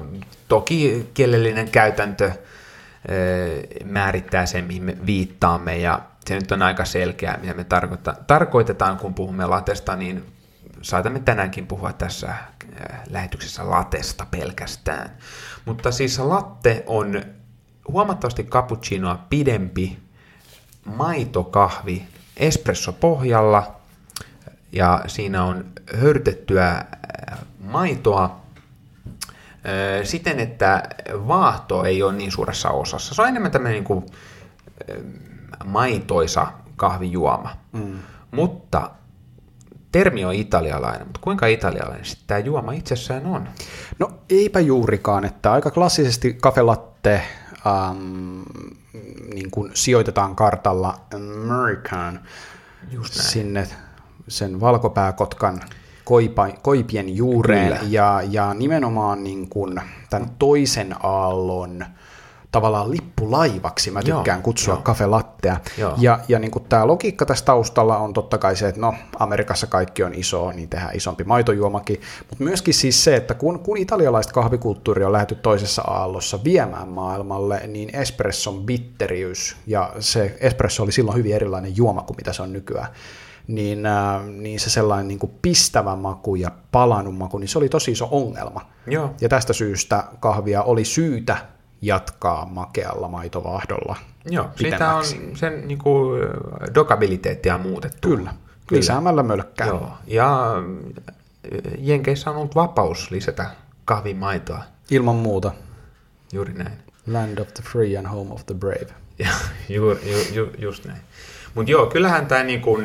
toki 0.47 1.09
kielellinen 1.13 1.69
käytäntö 1.71 2.31
määrittää 3.85 4.45
sen, 4.45 4.65
mihin 4.65 4.83
me 4.83 4.97
viittaamme, 5.05 5.77
ja 5.77 5.99
se 6.25 6.35
nyt 6.35 6.51
on 6.51 6.61
aika 6.61 6.85
selkeää, 6.85 7.39
mitä 7.41 7.53
me 7.53 7.65
tarkoitetaan, 8.27 8.97
kun 8.97 9.13
puhumme 9.13 9.45
latesta, 9.45 9.95
niin 9.95 10.25
saatamme 10.81 11.19
tänäänkin 11.19 11.67
puhua 11.67 11.93
tässä 11.93 12.33
lähetyksessä 13.09 13.69
latesta 13.69 14.25
pelkästään. 14.31 15.09
Mutta 15.65 15.91
siis 15.91 16.19
latte 16.19 16.83
on 16.87 17.21
huomattavasti 17.87 18.43
cappuccinoa 18.43 19.19
pidempi 19.29 19.99
maitokahvi 20.85 22.07
espresso 22.37 22.93
pohjalla 22.93 23.75
ja 24.71 25.01
siinä 25.07 25.43
on 25.43 25.65
hörtettyä 25.95 26.69
äh, 26.71 26.85
maitoa 27.59 28.23
äh, 28.23 28.31
siten, 30.03 30.39
että 30.39 30.83
vaahto 31.27 31.83
ei 31.83 32.03
ole 32.03 32.13
niin 32.13 32.31
suuressa 32.31 32.69
osassa. 32.69 33.15
Se 33.15 33.21
on 33.21 33.27
enemmän 33.27 33.51
tämmöinen 33.51 33.75
niin 33.75 33.83
kuin 33.83 34.05
äh, 34.91 34.97
maitoisa 35.65 36.47
kahvijuoma. 36.75 37.57
Mm. 37.71 37.99
Mutta 38.31 38.89
termi 39.91 40.25
on 40.25 40.33
italialainen, 40.33 41.07
mutta 41.07 41.19
kuinka 41.23 41.47
italialainen 41.47 42.05
sitten 42.05 42.27
tämä 42.27 42.39
juoma 42.39 42.71
itsessään 42.71 43.25
on? 43.25 43.49
No 43.99 44.11
eipä 44.29 44.59
juurikaan, 44.59 45.25
että 45.25 45.51
aika 45.51 45.71
klassisesti 45.71 46.33
kafelatte 46.41 47.21
ähm, 47.67 48.41
niin 49.33 49.51
kuin 49.51 49.71
sijoitetaan 49.73 50.35
kartalla 50.35 50.99
American 51.15 52.19
Just 52.91 53.13
sinne 53.13 53.67
sen 54.27 54.59
valkopääkotkan 54.59 55.61
koipa, 56.03 56.47
koipien 56.61 57.15
juureen. 57.15 57.79
Ja, 57.91 58.21
ja 58.29 58.53
nimenomaan 58.53 59.23
niin 59.23 59.49
kuin 59.49 59.81
tämän 60.09 60.29
toisen 60.39 60.95
aallon 61.03 61.85
tavallaan 62.53 62.91
lippulaivaksi, 62.91 63.91
mä 63.91 64.01
tykkään 64.01 64.37
Joo, 64.37 64.43
kutsua 64.43 64.77
kafe 64.77 65.05
lattea. 65.05 65.57
Ja, 65.97 66.19
ja 66.27 66.39
niin 66.39 66.51
kuin 66.51 66.65
tämä 66.69 66.87
logiikka 66.87 67.25
tässä 67.25 67.45
taustalla 67.45 67.97
on 67.97 68.13
totta 68.13 68.37
kai 68.37 68.55
se, 68.55 68.67
että 68.67 68.81
no 68.81 68.93
Amerikassa 69.19 69.67
kaikki 69.67 70.03
on 70.03 70.13
iso, 70.13 70.51
niin 70.51 70.69
tehdään 70.69 70.95
isompi 70.95 71.23
maitojuomakin, 71.23 72.01
mutta 72.29 72.43
myöskin 72.43 72.73
siis 72.73 73.03
se, 73.03 73.15
että 73.15 73.33
kun, 73.33 73.59
kun 73.59 73.77
italialaista 73.77 74.33
kahvikulttuuri 74.33 75.03
on 75.03 75.11
lähdetty 75.11 75.35
toisessa 75.35 75.81
aallossa 75.81 76.43
viemään 76.43 76.87
maailmalle, 76.87 77.61
niin 77.67 77.95
espresson 77.95 78.63
bitteriys, 78.63 79.55
ja 79.67 79.93
se 79.99 80.37
espresso 80.39 80.83
oli 80.83 80.91
silloin 80.91 81.17
hyvin 81.17 81.35
erilainen 81.35 81.77
juoma 81.77 82.01
kuin 82.01 82.17
mitä 82.17 82.33
se 82.33 82.41
on 82.41 82.53
nykyään, 82.53 82.87
niin, 83.47 83.85
äh, 83.85 84.25
niin 84.25 84.59
se 84.59 84.69
sellainen 84.69 85.07
niin 85.07 85.19
kuin 85.19 85.31
pistävä 85.41 85.95
maku 85.95 86.35
ja 86.35 86.51
palannut 86.71 87.17
maku, 87.17 87.37
niin 87.37 87.47
se 87.47 87.57
oli 87.57 87.69
tosi 87.69 87.91
iso 87.91 88.07
ongelma. 88.11 88.61
Joo. 88.87 89.13
Ja 89.21 89.29
tästä 89.29 89.53
syystä 89.53 90.03
kahvia 90.19 90.63
oli 90.63 90.85
syytä 90.85 91.52
jatkaa 91.85 92.45
makealla 92.45 93.07
maitovahdolla 93.07 93.95
Joo, 94.25 94.49
siitä 94.55 94.95
on 94.95 95.03
sen 95.35 95.67
niin 95.67 95.77
kuin, 95.77 96.21
dokabiliteettia 96.75 97.57
muutettu. 97.57 98.07
Kyllä, 98.07 98.33
Kyllä. 98.67 98.79
lisäämällä 98.79 99.23
mölkkää. 99.23 99.67
Joo, 99.67 99.91
ja 100.07 100.53
Jenkeissä 101.77 102.29
on 102.29 102.35
ollut 102.35 102.55
vapaus 102.55 103.11
lisätä 103.11 103.49
kahvimaitoa. 103.85 104.63
Ilman 104.91 105.15
muuta. 105.15 105.51
Juuri 106.33 106.53
näin. 106.53 106.77
Land 107.07 107.37
of 107.37 107.47
the 107.53 107.63
free 107.63 107.97
and 107.97 108.07
home 108.07 108.33
of 108.33 108.45
the 108.45 108.55
brave. 108.55 108.87
Ja, 109.19 109.29
ju, 109.69 109.91
ju, 109.91 110.17
ju, 110.33 110.51
just 110.57 110.85
näin. 110.85 111.01
Mutta 111.55 111.71
joo, 111.71 111.85
kyllähän 111.85 112.25
tämä 112.25 112.43
niinku, 112.43 112.79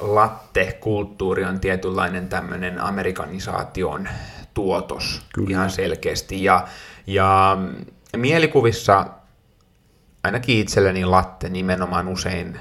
latte-kulttuuri 0.00 1.44
on 1.44 1.60
tietynlainen 1.60 2.28
tämmöinen 2.28 2.80
amerikanisaation 2.80 4.08
tuotos 4.54 5.22
Kyllä. 5.34 5.50
ihan 5.50 5.70
selkeästi. 5.70 6.44
Ja, 6.44 6.66
ja 7.06 7.58
mielikuvissa 8.16 9.06
ainakin 10.22 10.58
itselleni 10.58 11.04
latte 11.04 11.48
nimenomaan 11.48 12.08
usein 12.08 12.58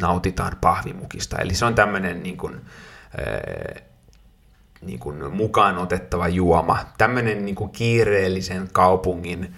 nautitaan 0.00 0.56
pahvimukista. 0.60 1.38
Eli 1.38 1.54
se 1.54 1.64
on 1.64 1.74
tämmöinen 1.74 2.22
niin 2.22 2.36
kuin, 2.36 2.60
niin 4.82 4.98
kuin 4.98 5.32
mukaan 5.32 5.78
otettava 5.78 6.28
juoma. 6.28 6.78
Tämmöinen 6.98 7.44
niin 7.44 7.54
kuin 7.54 7.70
kiireellisen 7.70 8.68
kaupungin 8.72 9.54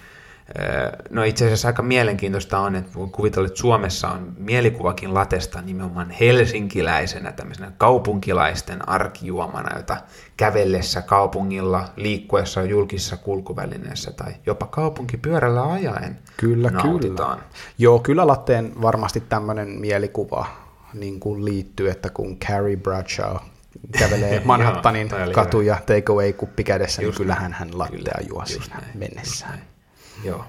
No 1.10 1.24
itse 1.24 1.44
asiassa 1.44 1.68
aika 1.68 1.82
mielenkiintoista 1.82 2.58
on, 2.58 2.74
että 2.74 2.90
kuvitella, 3.12 3.46
että 3.46 3.60
Suomessa 3.60 4.08
on 4.08 4.32
mielikuvakin 4.38 5.14
latesta 5.14 5.62
nimenomaan 5.62 6.10
helsinkiläisenä, 6.10 7.32
tämmöisenä 7.32 7.72
kaupunkilaisten 7.78 8.88
arkijuomana, 8.88 9.76
jota 9.76 9.96
kävellessä 10.36 11.02
kaupungilla, 11.02 11.88
liikkuessa 11.96 12.62
julkisessa 12.62 13.16
kulkuvälineessä 13.16 14.12
tai 14.12 14.32
jopa 14.46 14.66
kaupunkipyörällä 14.66 15.72
ajaen 15.72 16.18
Kyllä, 16.36 16.70
nautitaan. 16.70 17.38
kyllä. 17.38 17.50
Joo, 17.78 17.98
kyllä 17.98 18.26
latteen 18.26 18.82
varmasti 18.82 19.20
tämmöinen 19.20 19.68
mielikuva 19.68 20.46
niin 20.94 21.20
kuin 21.20 21.44
liittyy, 21.44 21.90
että 21.90 22.10
kun 22.10 22.38
Carrie 22.38 22.76
Bradshaw 22.76 23.36
kävelee 23.98 24.42
Manhattanin 24.44 25.08
katuja 25.34 25.78
takeaway-kuppi 25.86 26.64
kädessä, 26.64 27.02
niin 27.02 27.14
kyllähän 27.14 27.52
hän 27.52 27.78
lattea 27.78 27.98
kyllä, 27.98 28.28
juo 28.28 28.42
siinä 28.46 28.82
mennessään. 28.94 29.52
Näin. 29.52 29.73
Joo. 30.24 30.44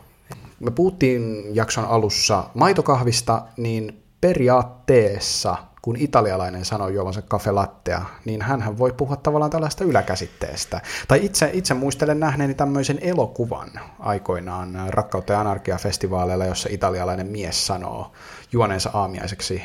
Me 0.59 0.71
puhuttiin 0.71 1.55
jakson 1.55 1.85
alussa 1.85 2.43
maitokahvista, 2.53 3.41
niin 3.57 4.03
periaatteessa, 4.21 5.55
kun 5.81 5.95
italialainen 5.95 6.65
sanoo 6.65 6.89
juovansa 6.89 7.21
kafe 7.21 7.51
lattea, 7.51 8.05
niin 8.25 8.41
hän 8.41 8.77
voi 8.77 8.93
puhua 8.93 9.15
tavallaan 9.15 9.51
tällaista 9.51 9.83
yläkäsitteestä. 9.83 10.81
Tai 11.07 11.25
itse, 11.25 11.49
itse 11.53 11.73
muistelen 11.73 12.19
nähneeni 12.19 12.53
tämmöisen 12.53 12.99
elokuvan 13.01 13.69
aikoinaan 13.99 14.77
Rakkautta 14.87 15.33
ja 15.33 15.39
anarkia-festivaaleilla, 15.39 16.45
jossa 16.45 16.69
italialainen 16.71 17.27
mies 17.27 17.67
sanoo 17.67 18.11
juoneensa 18.51 18.89
aamiaiseksi 18.93 19.61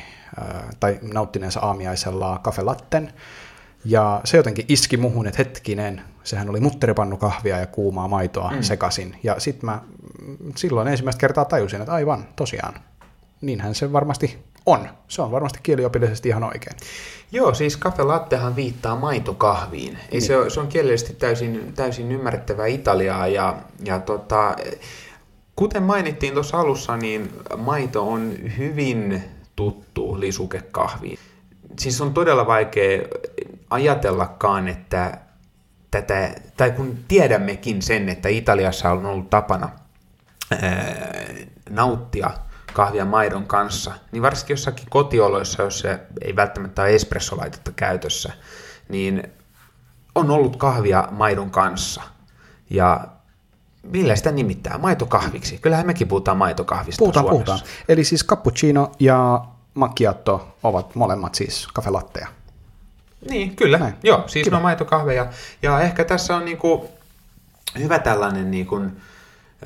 tai 0.80 0.98
nauttineensa 1.02 1.60
aamiaisella 1.60 2.38
kafe 2.42 2.62
latten, 2.62 3.12
ja 3.84 4.20
se 4.24 4.36
jotenkin 4.36 4.64
iski 4.68 4.96
muhun, 4.96 5.26
että 5.26 5.38
hetkinen, 5.38 6.02
sehän 6.24 6.50
oli 6.50 6.60
mutteripannukahvia 6.60 7.58
ja 7.58 7.66
kuumaa 7.66 8.08
maitoa 8.08 8.50
mm. 8.50 8.62
sekasin. 8.62 9.16
Ja 9.22 9.40
sitten 9.40 9.70
mä 9.70 9.80
silloin 10.56 10.88
ensimmäistä 10.88 11.20
kertaa 11.20 11.44
tajusin, 11.44 11.80
että 11.80 11.92
aivan, 11.92 12.24
tosiaan, 12.36 12.74
niinhän 13.40 13.74
se 13.74 13.92
varmasti 13.92 14.38
on. 14.66 14.88
Se 15.08 15.22
on 15.22 15.30
varmasti 15.30 15.58
kieliopillisesti 15.62 16.28
ihan 16.28 16.44
oikein. 16.44 16.76
Joo, 17.32 17.54
siis 17.54 17.76
kafe 17.76 18.02
lattehan 18.02 18.56
viittaa 18.56 18.96
maitokahviin. 18.96 19.92
Ei 19.92 20.08
niin. 20.10 20.22
se, 20.22 20.36
ole, 20.36 20.50
se 20.50 20.60
on 20.60 20.68
kielellisesti 20.68 21.14
täysin, 21.14 21.72
täysin 21.74 22.12
ymmärrettävää 22.12 22.66
Italiaa 22.66 23.26
ja, 23.26 23.56
ja 23.84 23.98
tota, 23.98 24.56
kuten 25.56 25.82
mainittiin 25.82 26.34
tuossa 26.34 26.60
alussa, 26.60 26.96
niin 26.96 27.30
maito 27.56 28.08
on 28.08 28.34
hyvin 28.58 29.22
tuttu 29.56 30.20
lisukekahviin. 30.20 31.18
Siis 31.78 32.00
on 32.00 32.14
todella 32.14 32.46
vaikea 32.46 33.02
ajatellakaan, 33.70 34.68
että 34.68 35.18
tätä, 35.90 36.35
tai 36.56 36.70
kun 36.70 36.98
tiedämmekin 37.09 37.83
sen, 37.83 38.09
että 38.09 38.28
Italiassa 38.28 38.90
on 38.90 39.06
ollut 39.06 39.30
tapana 39.30 39.68
ää, 40.50 40.94
nauttia 41.70 42.30
kahvia 42.72 43.04
maidon 43.04 43.46
kanssa, 43.46 43.92
niin 44.12 44.22
varsinkin 44.22 44.54
jossakin 44.54 44.87
kotioloissa, 44.90 45.62
jos 45.62 45.85
ei 46.22 46.37
välttämättä 46.37 46.83
ole 46.83 46.94
espressolaitetta 46.94 47.72
käytössä, 47.72 48.33
niin 48.88 49.22
on 50.14 50.30
ollut 50.30 50.56
kahvia 50.56 51.09
maidon 51.11 51.50
kanssa. 51.50 52.02
Ja 52.70 53.09
millä 53.83 54.16
sitä 54.16 54.33
nimittää? 54.33 54.78
Maitokahviksi. 54.78 55.59
Kyllähän 55.59 55.87
mekin 55.87 56.09
puhutaan 56.09 56.37
maitokahvista 56.37 56.98
Puhutaan, 56.98 57.24
Suomessa. 57.26 57.52
puhutaan. 57.52 57.70
Eli 57.88 58.04
siis 58.04 58.26
cappuccino 58.26 58.92
ja 58.98 59.44
macchiato 59.74 60.56
ovat 60.62 60.94
molemmat 60.94 61.35
siis 61.35 61.68
kafelatteja. 61.74 62.28
Niin, 63.28 63.56
kyllä. 63.56 63.78
Näin. 63.78 63.94
Joo, 64.02 64.24
siis 64.26 64.44
Kiva. 64.44 64.56
no 64.56 64.62
maitokahveja. 64.62 65.26
Ja 65.62 65.80
ehkä 65.80 66.04
tässä 66.04 66.37
on 66.37 66.44
niinku 66.44 66.90
hyvä 67.78 67.98
tällainen, 67.98 68.50
niinku, 68.50 68.83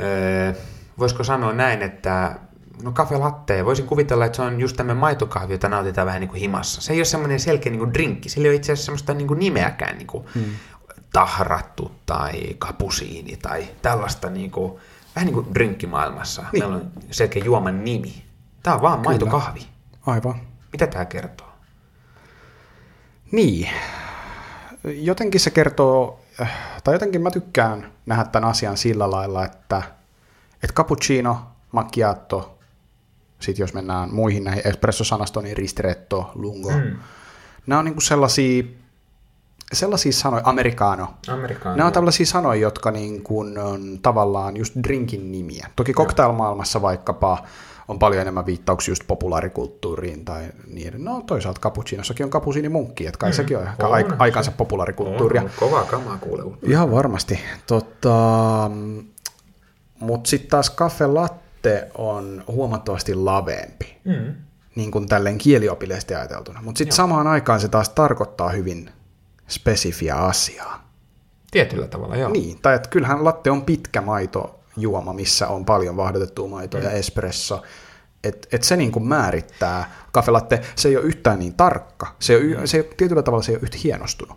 öö, 0.01 0.53
voisiko 0.99 1.25
sanoa 1.25 1.53
näin, 1.53 1.83
että 1.83 2.35
no 2.83 2.93
kafe 2.93 3.17
latte, 3.17 3.65
voisin 3.65 3.87
kuvitella, 3.87 4.25
että 4.25 4.37
se 4.37 4.43
on 4.43 4.61
just 4.61 4.77
tämmöinen 4.77 5.01
maitokahvi, 5.01 5.55
jota 5.55 5.69
nautitaan 5.69 6.07
vähän 6.07 6.21
niin 6.21 6.29
kuin 6.29 6.41
himassa. 6.41 6.81
Se 6.81 6.93
ei 6.93 6.99
ole 6.99 7.05
semmoinen 7.05 7.41
selkeä 7.41 7.71
niin 7.71 7.79
kuin 7.79 7.95
drinkki, 7.95 8.29
sillä 8.29 8.47
ei 8.47 8.51
ole 8.51 8.57
itse 8.57 8.73
asiassa 8.73 8.85
semmoista 8.85 9.15
niin 9.15 9.29
kuin 9.29 9.39
nimeäkään, 9.39 9.99
niin 9.99 10.07
kuin 10.07 10.25
hmm. 10.35 10.45
tahrattu 11.13 11.93
tai 12.07 12.41
kapusiini 12.59 13.37
tai 13.37 13.69
tällaista 13.83 14.31
niin 14.31 14.51
kuin, 14.51 14.73
vähän 15.17 15.27
niin 15.27 15.35
kuin 15.35 15.55
drinkkimaailmassa. 15.55 16.43
Niin. 16.43 16.63
Meillä 16.63 16.77
on 16.77 16.91
selkeä 17.11 17.45
juoman 17.45 17.85
nimi. 17.85 18.25
Tämä 18.63 18.77
on 18.77 18.83
vaan 18.83 18.99
Kyllä. 18.99 19.09
maitokahvi. 19.11 19.67
Aivan. 20.07 20.35
Mitä 20.73 20.87
tämä 20.87 21.05
kertoo? 21.05 21.54
Niin, 23.33 23.69
jotenkin 24.85 25.41
se 25.41 25.51
kertoo, 25.51 26.21
tai 26.85 26.95
jotenkin 26.95 27.23
mä 27.23 27.31
tykkään 27.31 27.93
nähdä 28.07 28.25
tämän 28.25 28.51
asian 28.51 28.77
sillä 28.77 29.11
lailla, 29.11 29.45
että, 29.45 29.83
että 30.63 30.75
cappuccino, 30.75 31.39
macchiato, 31.73 32.59
sitten 33.41 33.63
jos 33.63 33.75
mennään 33.75 34.15
muihin 34.15 34.45
näihin 34.45 34.67
espresso-sanastoon, 34.67 35.45
niin 35.45 35.57
ristretto, 35.57 36.31
lungo, 36.35 36.71
mm. 36.71 36.97
nämä 37.67 37.79
on 37.79 37.85
niin 37.85 37.95
kuin 37.95 38.03
sellaisia, 38.03 38.65
sellaisia 39.73 40.13
sanoja, 40.13 40.43
americano. 40.47 41.15
americano. 41.29 41.77
Nämä 41.77 41.87
on 41.87 41.93
tällaisia 41.93 42.27
sanoja, 42.27 42.61
jotka 42.61 42.91
niin 42.91 43.23
kuin 43.23 43.59
on 43.59 43.99
tavallaan 44.03 44.57
just 44.57 44.75
drinkin 44.83 45.33
nimiä. 45.33 45.71
Toki 45.77 45.93
cocktailmaailmassa 45.93 46.83
vaikkapa 46.83 47.45
on 47.89 47.99
paljon 47.99 48.23
enemmän 48.23 48.47
viittauksia 48.47 48.93
just 48.93 49.03
populaarikulttuuriin 49.07 50.25
tai 50.25 50.43
niin. 50.67 51.05
No 51.05 51.23
toisaalta 51.27 51.61
cappuccinossakin 51.61 52.27
on 52.35 52.73
munkki, 52.73 53.07
että 53.07 53.19
kai 53.19 53.31
mm, 53.31 53.35
sekin 53.35 53.59
on 53.59 53.67
ehkä 53.67 53.87
on, 53.87 53.95
aikansa 54.19 54.51
se, 54.51 54.57
populaarikulttuuria. 54.57 55.43
On, 55.43 55.51
kova 55.61 55.85
kamaa 55.85 56.19
kuule. 56.19 56.57
Ihan 56.63 56.91
varmasti. 56.91 57.41
Tota, 57.67 58.71
Mutta 60.01 60.31
sitten 60.31 60.51
taas 60.51 60.77
cafe 60.77 61.07
latte 61.07 61.89
on 61.95 62.45
huomattavasti 62.49 63.15
laveempi, 63.15 63.97
mm. 64.05 64.35
niin 64.75 64.91
kuin 64.91 65.09
tälleen 65.09 65.39
kieliopillisesti 65.39 66.15
ajateltuna. 66.15 66.63
Mutta 66.63 66.79
sitten 66.79 66.97
samaan 66.97 67.27
aikaan 67.27 67.61
se 67.61 67.69
taas 67.69 67.89
tarkoittaa 67.89 68.49
hyvin 68.49 68.91
spesifiä 69.49 70.17
asiaa. 70.17 70.91
Tietyllä 71.51 71.87
tavalla, 71.87 72.17
joo. 72.17 72.31
Niin, 72.31 72.59
tai 72.63 72.75
että 72.75 72.89
kyllähän 72.89 73.25
latte 73.25 73.51
on 73.51 73.63
pitkä 73.63 74.01
maito 74.01 74.61
juoma, 74.77 75.13
missä 75.13 75.49
on 75.49 75.65
paljon 75.65 75.97
vahdotettua 75.97 76.49
maitoa 76.49 76.81
mm. 76.81 76.87
ja 76.87 76.93
espresso. 76.93 77.63
Et, 78.25 78.49
et 78.53 78.63
se 78.63 78.77
niin 78.77 78.93
kuin 78.93 79.07
määrittää 79.07 79.93
kafelatte, 80.13 80.61
se 80.77 80.89
ei 80.89 80.97
ole 80.97 81.05
yhtään 81.05 81.39
niin 81.39 81.55
tarkka, 81.55 82.15
se, 82.19 82.35
ei 82.35 82.57
ole, 82.57 82.67
se 82.67 82.77
ei, 82.77 82.91
tietyllä 82.97 83.23
tavalla 83.23 83.43
se 83.43 83.53
ei 83.53 83.57
ole 83.57 83.63
yhtä 83.63 83.79
hienostunut, 83.85 84.37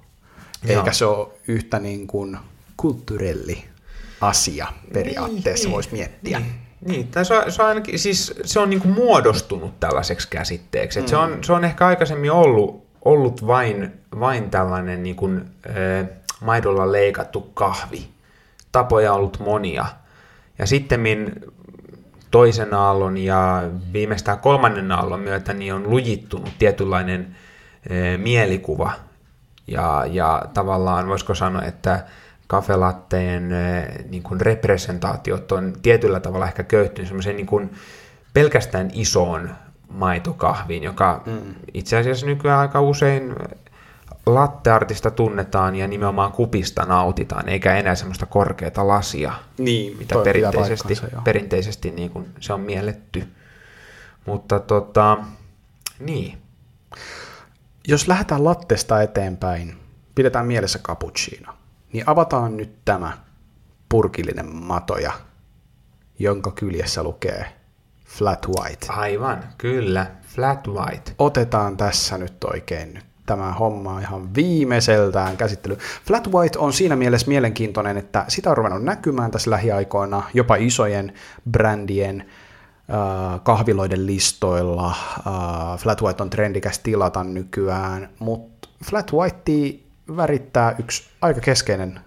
Joo. 0.64 0.80
eikä 0.80 0.94
se 0.94 1.06
ole 1.06 1.28
yhtä 1.48 1.80
niin 1.80 2.08
kuin 2.08 2.38
kulttuurelli 2.78 3.66
asia 4.22 4.68
periaatteessa 4.94 5.68
niin, 5.68 5.74
voisi 5.74 5.90
miettiä. 5.92 6.40
Niin. 6.40 6.68
Niin, 6.86 7.08
tai 7.08 7.26
se 7.26 7.34
on, 7.34 7.52
se 7.52 7.62
on 7.62 7.68
ainakin, 7.68 8.00
siis 8.00 8.34
se 8.46 8.60
on 8.60 8.70
niin 8.70 8.82
kuin 8.82 8.94
muodostunut 8.94 9.80
tällaiseksi 9.80 10.28
käsitteeksi. 10.30 11.02
Mm. 11.02 11.08
se, 11.08 11.18
on, 11.18 11.44
se 11.44 11.54
on 11.54 11.66
ehkä 11.66 11.88
aikaisemmin 11.88 12.32
ollut, 12.32 12.86
ollut 13.06 13.48
vain, 13.48 13.92
vain 14.20 14.50
tällainen 14.50 15.04
niin 15.04 15.16
kuin, 15.16 15.46
maidolla 16.42 16.92
leikattu 16.92 17.42
kahvi. 17.42 18.10
Tapoja 18.72 19.14
on 19.14 19.20
ollut 19.20 19.40
monia. 19.40 19.86
Ja 20.60 20.66
sitten 20.66 21.02
toisen 22.32 22.74
aallon 22.74 23.18
ja 23.18 23.64
viimeistään 23.94 24.40
kolmannen 24.40 24.92
aallon 24.92 25.20
myötä 25.20 25.54
niin 25.54 25.74
on 25.74 25.90
lujittunut 25.90 26.50
tietynlainen 26.60 27.36
e, 27.90 28.18
mielikuva. 28.18 28.92
Ja, 29.68 30.06
ja 30.12 30.44
tavallaan 30.54 31.08
voisiko 31.08 31.36
sanoa, 31.36 31.62
että 31.62 32.06
kafelatteen 32.48 33.52
e, 33.52 33.88
niin 34.10 34.24
kuin 34.24 34.42
representaatiot 34.42 35.52
on 35.52 35.74
tietyllä 35.82 36.20
tavalla 36.20 36.48
ehkä 36.48 36.64
köyhtynyt 36.64 37.08
semmoiseen 37.08 37.36
niin 37.36 37.48
kuin 37.48 37.72
pelkästään 38.34 38.90
isoon 38.94 39.50
maitokahviin, 39.90 40.84
joka 40.84 41.24
mm. 41.26 41.56
itse 41.74 41.98
asiassa 41.98 42.26
nykyään 42.26 42.60
aika 42.60 42.82
usein 42.82 43.36
latteartista 44.34 45.12
tunnetaan 45.12 45.76
ja 45.76 45.88
nimenomaan 45.88 46.32
kupista 46.32 46.86
nautitaan, 46.86 47.50
eikä 47.50 47.76
enää 47.76 47.96
semmoista 47.96 48.26
korkeata 48.26 48.88
lasia, 48.88 49.34
niin, 49.58 49.98
mitä 49.98 50.16
perinteisesti, 50.24 50.94
perinteisesti 51.24 51.92
niin 51.92 52.10
kuin 52.10 52.28
se 52.40 52.54
on 52.54 52.62
mielletty. 52.62 53.28
Mutta 54.26 54.60
tota, 54.60 55.18
niin. 56.00 56.38
Jos 57.88 58.08
lähdetään 58.08 58.44
lattesta 58.44 59.02
eteenpäin, 59.02 59.78
pidetään 60.16 60.46
mielessä 60.46 60.80
cappuccino, 60.80 61.54
niin 61.94 62.04
avataan 62.08 62.58
nyt 62.58 62.86
tämä 62.86 63.18
purkillinen 63.90 64.56
matoja, 64.56 65.12
jonka 66.20 66.52
kyljessä 66.52 67.04
lukee 67.04 67.46
flat 68.06 68.48
white. 68.48 68.86
Aivan, 68.90 69.44
kyllä, 69.58 70.06
flat 70.22 70.68
white. 70.68 71.16
Otetaan 71.20 71.78
tässä 71.78 72.18
nyt 72.18 72.44
oikein 72.44 72.94
nyt 72.94 73.06
tämä 73.28 73.52
homma 73.52 74.00
ihan 74.00 74.36
viimeiseltään 74.36 75.38
käsittely. 75.38 75.78
Flat 76.06 76.28
White 76.28 76.60
on 76.60 76.74
siinä 76.74 76.96
mielessä 76.96 77.28
mielenkiintoinen, 77.28 77.98
että 77.98 78.26
sitä 78.28 78.50
on 78.50 78.58
ruvennut 78.58 78.84
näkymään 78.84 79.32
tässä 79.32 79.52
lähiaikoina 79.52 80.24
jopa 80.34 80.56
isojen 80.56 81.14
brändien 81.52 82.22
äh, 82.22 83.42
kahviloiden 83.44 84.06
listoilla. 84.06 84.88
Äh, 84.88 85.80
Flat 85.80 86.02
White 86.02 86.24
on 86.24 86.30
trendikäs 86.30 86.80
tilata 86.80 87.24
nykyään, 87.24 88.10
mutta 88.20 88.70
Flat 88.86 89.14
White 89.14 89.80
värittää 90.18 90.76
yksi 90.80 91.10
aika 91.22 91.42
keskeinen 91.42 92.00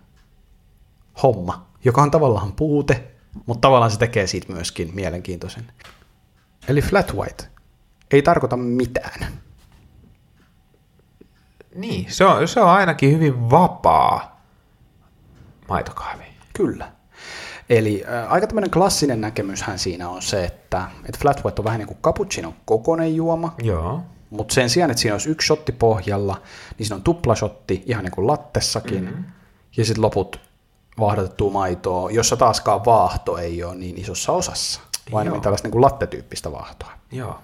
homma, 1.22 1.66
joka 1.84 2.02
on 2.02 2.10
tavallaan 2.10 2.52
puute, 2.52 3.04
mutta 3.46 3.60
tavallaan 3.60 3.90
se 3.90 3.98
tekee 3.98 4.26
siitä 4.26 4.52
myöskin 4.52 4.90
mielenkiintoisen. 4.94 5.72
Eli 6.68 6.82
flat 6.82 7.14
white 7.14 7.44
ei 8.10 8.22
tarkoita 8.22 8.56
mitään. 8.56 9.26
Niin, 11.74 12.06
se 12.08 12.24
on, 12.24 12.48
se 12.48 12.60
on 12.60 12.68
ainakin 12.68 13.12
hyvin 13.12 13.50
vapaa 13.50 14.40
maitokahvi. 15.68 16.24
Kyllä. 16.52 16.92
Eli 17.70 18.04
äh, 18.08 18.32
aika 18.32 18.46
tämmöinen 18.46 18.70
klassinen 18.70 19.20
näkemyshän 19.20 19.78
siinä 19.78 20.08
on 20.08 20.22
se, 20.22 20.44
että, 20.44 20.88
että 21.04 21.18
flat 21.20 21.44
white 21.44 21.60
on 21.60 21.64
vähän 21.64 21.78
niin 21.78 21.88
kuin 21.88 21.98
cappuccino 22.02 22.54
kokonen 22.64 23.16
juoma. 23.16 23.54
Joo. 23.62 24.02
Mutta 24.30 24.54
sen 24.54 24.70
sijaan, 24.70 24.90
että 24.90 25.00
siinä 25.00 25.14
olisi 25.14 25.30
yksi 25.30 25.46
shotti 25.46 25.72
pohjalla, 25.72 26.42
niin 26.78 26.86
siinä 26.86 26.96
on 26.96 27.02
tuplashotti, 27.02 27.82
ihan 27.86 28.04
niin 28.04 28.12
kuin 28.12 28.26
lattessakin. 28.26 29.04
Mm-hmm. 29.04 29.24
Ja 29.76 29.84
sitten 29.84 30.02
loput 30.02 30.40
vahdatettua 31.00 31.50
maitoa, 31.50 32.10
jossa 32.10 32.36
taaskaan 32.36 32.84
vaahto 32.84 33.38
ei 33.38 33.64
ole 33.64 33.74
niin 33.74 33.98
isossa 33.98 34.32
osassa, 34.32 34.80
vaan 35.12 35.22
enemmän 35.22 35.40
tällaista 35.40 35.66
niin 35.66 35.72
kuin 35.72 35.82
lattetyyppistä 35.82 36.52
vaahtoa. 36.52 36.92
Joo. 37.12 37.38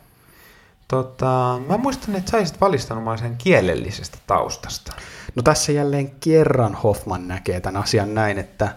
Tota, 0.88 1.60
mä 1.68 1.76
muistan, 1.76 2.16
että 2.16 2.30
sä 2.30 2.36
olisit 2.36 2.60
valistanut 2.60 3.18
sen 3.18 3.36
kielellisestä 3.36 4.18
taustasta. 4.26 4.92
No 5.34 5.42
tässä 5.42 5.72
jälleen 5.72 6.10
kerran 6.10 6.74
Hoffman 6.74 7.28
näkee 7.28 7.60
tämän 7.60 7.82
asian 7.82 8.14
näin, 8.14 8.38
että 8.38 8.68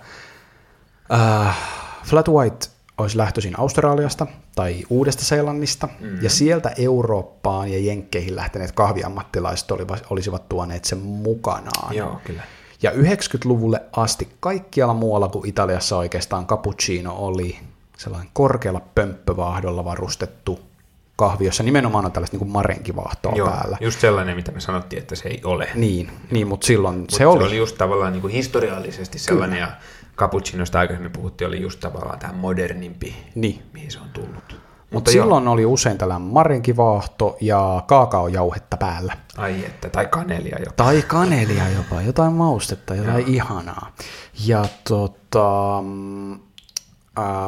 äh, 1.13 1.57
Flat 2.03 2.27
White 2.27 2.67
olisi 2.97 3.17
lähtöisin 3.17 3.59
Australiasta 3.59 4.27
tai 4.55 4.83
Uudesta-Seelannista, 4.89 5.87
mm-hmm. 5.87 6.21
ja 6.21 6.29
sieltä 6.29 6.73
Eurooppaan 6.77 7.71
ja 7.71 7.79
Jenkkeihin 7.79 8.35
lähteneet 8.35 8.71
kahviammattilaiset 8.71 9.71
olisivat 10.09 10.49
tuoneet 10.49 10.85
sen 10.85 10.99
mukanaan. 10.99 11.95
Joo, 11.95 12.21
kyllä. 12.23 12.43
Ja 12.81 12.91
90-luvulle 12.91 13.81
asti 13.91 14.29
kaikkialla 14.39 14.93
muualla 14.93 15.27
kuin 15.27 15.49
Italiassa 15.49 15.97
oikeastaan 15.97 16.47
cappuccino 16.47 17.15
oli 17.15 17.59
sellainen 17.97 18.29
korkealla 18.33 18.81
pömppövaahdolla 18.95 19.85
varustettu 19.85 20.68
kahvi, 21.19 21.45
jossa 21.45 21.63
nimenomaan 21.63 22.05
on 22.05 22.11
tällaista 22.11 22.37
niin 22.37 22.51
marenkivahtoa 22.51 23.33
Joo, 23.35 23.49
päällä. 23.49 23.77
just 23.81 23.99
sellainen, 23.99 24.35
mitä 24.35 24.51
me 24.51 24.59
sanottiin, 24.59 25.01
että 25.01 25.15
se 25.15 25.29
ei 25.29 25.41
ole. 25.43 25.69
Niin, 25.75 26.11
niin 26.31 26.47
mutta 26.47 26.67
silloin 26.67 26.99
Mut 26.99 27.09
se 27.09 27.25
oli. 27.27 27.39
Se 27.39 27.45
oli 27.47 27.57
just 27.57 27.77
tavallaan 27.77 28.13
niin 28.13 28.21
kuin 28.21 28.33
historiallisesti 28.33 29.19
sellainen, 29.19 29.59
Kyllä. 29.59 29.71
ja 29.71 29.77
cappuccinosta 30.17 30.79
aikaisemmin 30.79 31.11
puhuttiin, 31.11 31.47
oli 31.47 31.61
just 31.61 31.79
tavallaan 31.79 32.19
tämä 32.19 32.33
modernimpi, 32.33 33.15
niin. 33.35 33.63
mihin 33.73 33.91
se 33.91 33.99
on 33.99 34.09
tullut. 34.13 34.33
Mutta, 34.33 34.55
Mutta 34.91 35.11
silloin 35.11 35.47
oli 35.47 35.65
usein 35.65 35.97
tällainen 35.97 36.27
marenkivaahto 36.27 37.37
ja 37.41 37.83
kaakaojauhetta 37.87 38.77
päällä. 38.77 39.17
Ai 39.37 39.65
että, 39.65 39.89
tai 39.89 40.05
kanelia 40.05 40.57
jopa. 40.59 40.73
Tai 40.75 41.01
kanelia 41.01 41.69
jopa, 41.69 42.01
jotain 42.01 42.33
maustetta, 42.33 42.95
jotain 42.95 43.19
Joo. 43.19 43.27
ihanaa. 43.27 43.91
Ja 44.45 44.65
tota, 44.89 45.83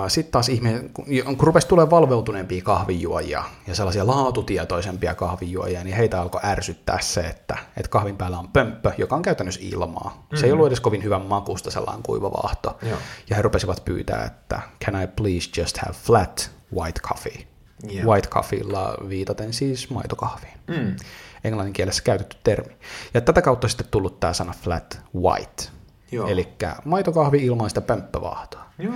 sitten 0.08 0.32
taas 0.32 0.50
ihme, 0.50 0.84
kun, 0.93 1.06
kun 1.26 1.47
rupesi 1.47 1.67
tulemaan 1.67 1.91
valveutuneempia 1.91 2.63
kahvijuojia 2.63 3.43
ja 3.67 3.76
sellaisia 3.76 4.08
laatutietoisempia 4.08 5.15
kahvijuojia, 5.15 5.84
niin 5.84 5.95
heitä 5.95 6.21
alkoi 6.21 6.41
ärsyttää 6.43 7.02
se, 7.02 7.21
että, 7.21 7.58
että 7.78 7.89
kahvin 7.89 8.17
päällä 8.17 8.39
on 8.39 8.47
pömppö, 8.47 8.91
joka 8.97 9.15
on 9.15 9.21
käytännössä 9.21 9.62
ilmaa. 9.63 10.10
Mm-hmm. 10.10 10.38
Se 10.38 10.45
ei 10.45 10.52
mm. 10.52 10.54
ollut 10.54 10.67
edes 10.67 10.80
kovin 10.80 11.04
hyvän 11.04 11.21
makusta 11.21 11.71
sellainen 11.71 12.04
kuiva 12.04 12.32
vaahto. 12.32 12.78
Joo. 12.82 12.97
Ja 13.30 13.36
he 13.36 13.41
rupesivat 13.41 13.86
pyytää, 13.86 14.26
että 14.26 14.62
can 14.86 15.04
I 15.04 15.08
please 15.08 15.62
just 15.62 15.78
have 15.78 15.93
flat 15.93 16.52
white 16.76 17.00
coffee? 17.00 17.47
Yeah. 17.93 18.06
White 18.06 18.28
coffeella 18.30 18.97
viitaten 19.10 19.54
siis 19.54 19.89
maitokahviin. 19.89 20.54
Mm. 20.67 20.95
Englannin 21.43 21.74
kielessä 21.74 22.04
käytetty 22.04 22.38
termi. 22.43 22.78
Ja 23.13 23.21
tätä 23.21 23.41
kautta 23.41 23.67
sitten 23.67 23.88
tullut 23.91 24.19
tämä 24.19 24.34
sana 24.34 24.54
flat 24.63 25.02
white. 25.15 25.63
Eli 26.28 26.47
maitokahvi 26.86 27.45
ilman 27.45 27.69
sitä 27.69 27.82
pömppävaahtoa. 27.82 28.65
Joo. 28.80 28.93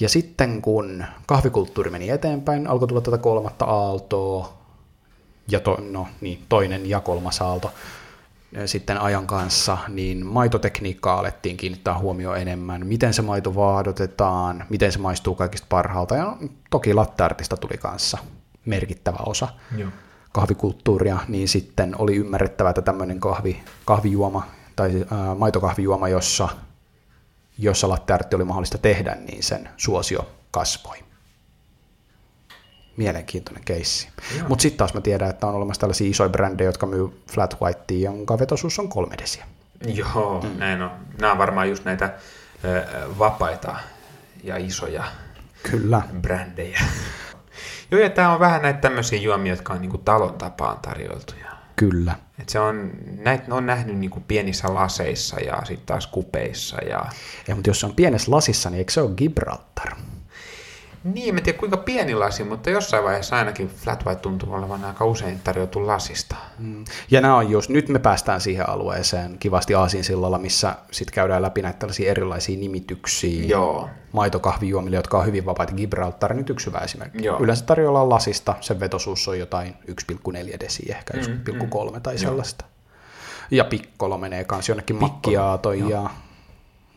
Ja 0.00 0.08
sitten 0.08 0.62
kun 0.62 1.04
kahvikulttuuri 1.26 1.90
meni 1.90 2.10
eteenpäin, 2.10 2.66
alkoi 2.66 2.88
tulla 2.88 3.00
tätä 3.00 3.18
kolmatta 3.18 3.64
aaltoa, 3.64 4.52
ja 5.48 5.60
to, 5.60 5.78
no, 5.90 6.06
niin, 6.20 6.42
toinen 6.48 6.88
ja 6.88 7.00
kolmas 7.00 7.42
aalto 7.42 7.72
sitten 8.66 9.00
ajan 9.00 9.26
kanssa, 9.26 9.78
niin 9.88 10.26
maitotekniikkaa 10.26 11.18
alettiin 11.18 11.56
kiinnittää 11.56 11.98
huomioon 11.98 12.38
enemmän, 12.38 12.86
miten 12.86 13.14
se 13.14 13.22
maito 13.22 13.54
vaadotetaan, 13.54 14.64
miten 14.68 14.92
se 14.92 14.98
maistuu 14.98 15.34
kaikista 15.34 15.66
parhaalta, 15.68 16.16
ja 16.16 16.36
toki 16.70 16.94
latteartista 16.94 17.56
tuli 17.56 17.78
kanssa 17.78 18.18
merkittävä 18.64 19.18
osa 19.26 19.48
Joo. 19.76 19.90
kahvikulttuuria, 20.32 21.18
niin 21.28 21.48
sitten 21.48 21.94
oli 21.98 22.16
ymmärrettävä, 22.16 22.70
että 22.70 22.82
tämmöinen 22.82 23.20
kahvi, 23.20 23.62
kahvijuoma 23.84 24.46
tai 24.76 25.06
ää, 25.10 25.34
maitokahvijuoma, 25.34 26.08
jossa 26.08 26.48
jossa 27.58 27.88
latteartti 27.88 28.36
oli 28.36 28.44
mahdollista 28.44 28.78
tehdä, 28.78 29.14
niin 29.14 29.42
sen 29.42 29.68
suosio 29.76 30.30
kasvoi. 30.50 30.96
Mielenkiintoinen 32.96 33.64
keissi. 33.64 34.08
Mutta 34.48 34.62
sitten 34.62 34.78
taas 34.78 34.94
mä 34.94 35.00
tiedän, 35.00 35.30
että 35.30 35.46
on 35.46 35.54
olemassa 35.54 35.80
tällaisia 35.80 36.10
isoja 36.10 36.28
brändejä, 36.28 36.68
jotka 36.68 36.86
myy 36.86 37.22
flat 37.32 37.56
whitea, 37.62 37.98
jonka 37.98 38.38
vetosuus 38.38 38.78
on 38.78 38.88
kolme 38.88 39.14
desiä. 39.18 39.46
Joo, 39.86 40.40
mm. 40.42 40.58
näin 40.58 40.82
on. 40.82 40.90
Nämä 41.20 41.32
on 41.32 41.38
varmaan 41.38 41.68
just 41.68 41.84
näitä 41.84 42.14
ö, 42.64 42.84
vapaita 43.18 43.76
ja 44.44 44.56
isoja 44.56 45.04
Kyllä. 45.62 46.02
brändejä. 46.20 46.80
Joo, 47.90 48.00
ja 48.00 48.10
tämä 48.10 48.32
on 48.32 48.40
vähän 48.40 48.62
näitä 48.62 48.80
tämmöisiä 48.80 49.18
juomia, 49.18 49.52
jotka 49.52 49.72
on 49.72 49.80
niinku 49.80 49.98
talon 49.98 50.34
tapaan 50.34 50.78
tarjoltuja. 50.82 51.53
Kyllä. 51.76 52.14
Et 52.38 52.48
se 52.48 52.60
on, 52.60 52.90
näitä 53.18 53.54
on 53.54 53.66
nähnyt 53.66 53.98
niin 53.98 54.10
kuin 54.10 54.24
pienissä 54.28 54.74
laseissa 54.74 55.40
ja 55.40 55.62
sitten 55.64 55.86
taas 55.86 56.06
kupeissa. 56.06 56.76
Ja... 56.76 57.04
ja, 57.48 57.54
mutta 57.54 57.70
jos 57.70 57.80
se 57.80 57.86
on 57.86 57.94
pienessä 57.94 58.30
lasissa, 58.30 58.70
niin 58.70 58.78
eikö 58.78 58.92
se 58.92 59.00
ole 59.00 59.14
Gibraltar? 59.16 59.96
Niin, 61.04 61.36
en 61.36 61.42
tiedä 61.42 61.58
kuinka 61.58 61.76
pieni 61.76 62.14
lasi, 62.14 62.44
mutta 62.44 62.70
jossain 62.70 63.04
vaiheessa 63.04 63.36
ainakin 63.36 63.68
flat 63.68 64.06
white 64.06 64.20
tuntuu 64.20 64.52
olevan 64.52 64.84
aika 64.84 65.04
usein 65.04 65.40
tarjottu 65.44 65.86
lasista. 65.86 66.36
Mm. 66.58 66.84
Ja 67.10 67.20
nämä 67.20 67.36
on 67.36 67.50
just, 67.50 67.70
nyt 67.70 67.88
me 67.88 67.98
päästään 67.98 68.40
siihen 68.40 68.68
alueeseen 68.68 69.38
kivasti 69.38 69.74
Aasinsillalla, 69.74 70.38
missä 70.38 70.74
sitten 70.90 71.14
käydään 71.14 71.42
läpi 71.42 71.62
näitä 71.62 71.78
tällaisia 71.78 72.10
erilaisia 72.10 72.58
nimityksiä 72.58 73.44
Joo. 73.46 73.88
maitokahvijuomille, 74.12 74.96
jotka 74.96 75.18
on 75.18 75.26
hyvin 75.26 75.46
vapaita. 75.46 75.72
Gibraltar 75.72 76.34
nyt 76.34 76.50
yksi 76.50 76.66
hyvä 76.66 76.78
esimerkki. 76.78 77.24
Joo. 77.24 77.40
Yleensä 77.40 77.64
tarjolla 77.64 78.08
lasista, 78.08 78.54
sen 78.60 78.80
vetosuus 78.80 79.28
on 79.28 79.38
jotain 79.38 79.74
1,4 79.90 80.60
desi, 80.60 80.82
ehkä 80.88 81.14
mm, 81.16 81.22
1,3 81.22 81.94
mm. 81.94 82.02
tai 82.02 82.18
sellaista. 82.18 82.64
Joo. 82.64 82.74
Ja 83.50 83.64
pikkolo 83.64 84.18
menee 84.18 84.44
kanssa 84.44 84.70
jonnekin 84.72 84.96
makkiaatoon 84.96 85.88
ja, 85.90 86.10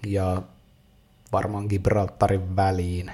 ja 0.05 0.41
varmaan 1.31 1.65
Gibraltarin 1.69 2.55
väliin. 2.55 3.11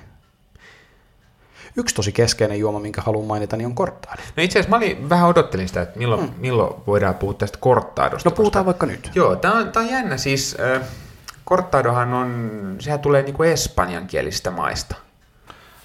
Yksi 1.75 1.95
tosi 1.95 2.12
keskeinen 2.12 2.59
juoma, 2.59 2.79
minkä 2.79 3.01
haluan 3.01 3.25
mainita, 3.25 3.57
niin 3.57 3.65
on 3.65 3.75
korttaado. 3.75 4.21
No 4.38 4.43
itse 4.43 4.59
asiassa 4.59 4.69
mä 4.69 4.75
olin, 4.75 5.09
vähän 5.09 5.29
odottelin 5.29 5.67
sitä, 5.67 5.81
että 5.81 5.99
milloin, 5.99 6.21
hmm. 6.21 6.33
milloin 6.38 6.75
voidaan 6.88 7.15
puhua 7.15 7.33
tästä 7.33 7.57
korttaadosta. 7.62 8.29
No 8.29 8.36
puhutaan 8.36 8.65
koska, 8.65 8.86
vaikka 8.86 8.86
nyt. 8.86 9.15
Joo, 9.15 9.36
tämä 9.36 9.57
on, 9.57 9.71
on 9.75 9.89
jännä. 9.89 10.17
Siis 10.17 10.57
äh, 10.75 10.81
korttaadohan 11.45 12.13
on, 12.13 12.75
sehän 12.79 12.99
tulee 12.99 13.21
niinku 13.21 13.43
espanjankielistä 13.43 14.51
maista. 14.51 14.95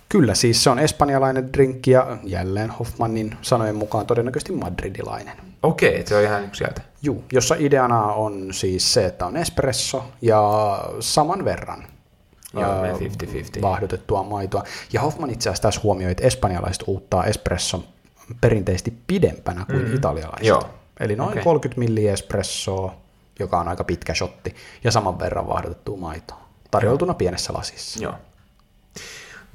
Kyllä, 0.09 0.35
siis 0.35 0.65
se 0.65 0.71
on 0.71 0.79
espanjalainen 0.79 1.53
drinkki 1.53 1.91
ja 1.91 2.17
jälleen 2.25 2.71
Hoffmannin 2.71 3.37
sanojen 3.43 3.77
mukaan 3.77 4.07
todennäköisesti 4.07 4.53
madridilainen. 4.53 5.37
Okei, 5.63 6.07
se 6.07 6.17
on 6.17 6.23
ihan 6.23 6.45
yksi 6.45 6.59
sieltä. 6.59 6.83
Juu, 7.03 7.25
jossa 7.33 7.57
ideana 7.59 8.05
on 8.05 8.49
siis 8.51 8.95
se, 8.95 9.07
että 9.07 9.27
on 9.27 9.37
espresso 9.37 10.05
ja 10.23 10.43
saman 11.01 11.45
verran 11.45 11.85
Joo, 12.55 12.83
50-50. 13.59 13.63
vaahdotettua 13.63 14.23
maitoa. 14.23 14.63
Ja 14.93 15.01
Hoffman 15.01 15.31
itse 15.31 15.49
asiassa 15.49 15.63
tässä 15.63 15.81
huomioi, 15.83 16.11
että 16.11 16.27
espanjalaiset 16.27 16.85
uuttaa 16.87 17.25
espresson 17.25 17.85
perinteisesti 18.41 18.95
pidempänä 19.07 19.65
kuin 19.65 19.89
mm. 19.89 19.95
italialaiset. 19.95 20.47
Joo. 20.47 20.71
Eli 21.01 21.17
noin 21.17 21.31
okay. 21.31 21.43
30 21.43 21.79
milli 21.79 22.09
espressoa, 22.09 22.95
joka 23.39 23.61
on 23.61 23.69
aika 23.69 23.85
pitkä 23.85 24.15
shotti, 24.15 24.57
ja 24.85 24.93
saman 24.93 25.19
verran 25.19 25.49
vaahdotettua 25.49 25.97
maitoa. 25.97 26.41
Tarjoltuna 26.71 27.11
Joo. 27.11 27.19
pienessä 27.19 27.53
lasissa. 27.53 28.03
Joo. 28.03 28.15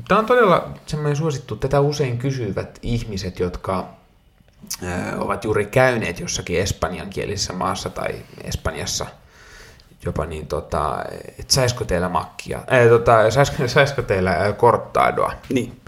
Tämä 0.07 0.19
on 0.19 0.25
todella 0.25 0.73
semmoinen 0.85 1.15
suosittu. 1.15 1.55
Tätä 1.55 1.79
usein 1.79 2.17
kysyvät 2.17 2.79
ihmiset, 2.81 3.39
jotka 3.39 3.89
ovat 5.17 5.43
juuri 5.43 5.65
käyneet 5.65 6.19
jossakin 6.19 6.59
espanjankielisessä 6.59 7.53
maassa 7.53 7.89
tai 7.89 8.15
Espanjassa– 8.43 9.05
jopa 10.05 10.25
niin, 10.25 10.47
tota, 10.47 11.03
että 11.39 11.53
saisiko 11.53 11.85
teillä 11.85 12.09
makkia, 12.09 12.57
äh, 12.57 12.87
tota, 12.89 13.31
saisiko, 13.31 13.67
saisiko 13.67 14.01
teillä 14.01 14.53
korttaadoa. 14.57 15.33
Niin. 15.49 15.81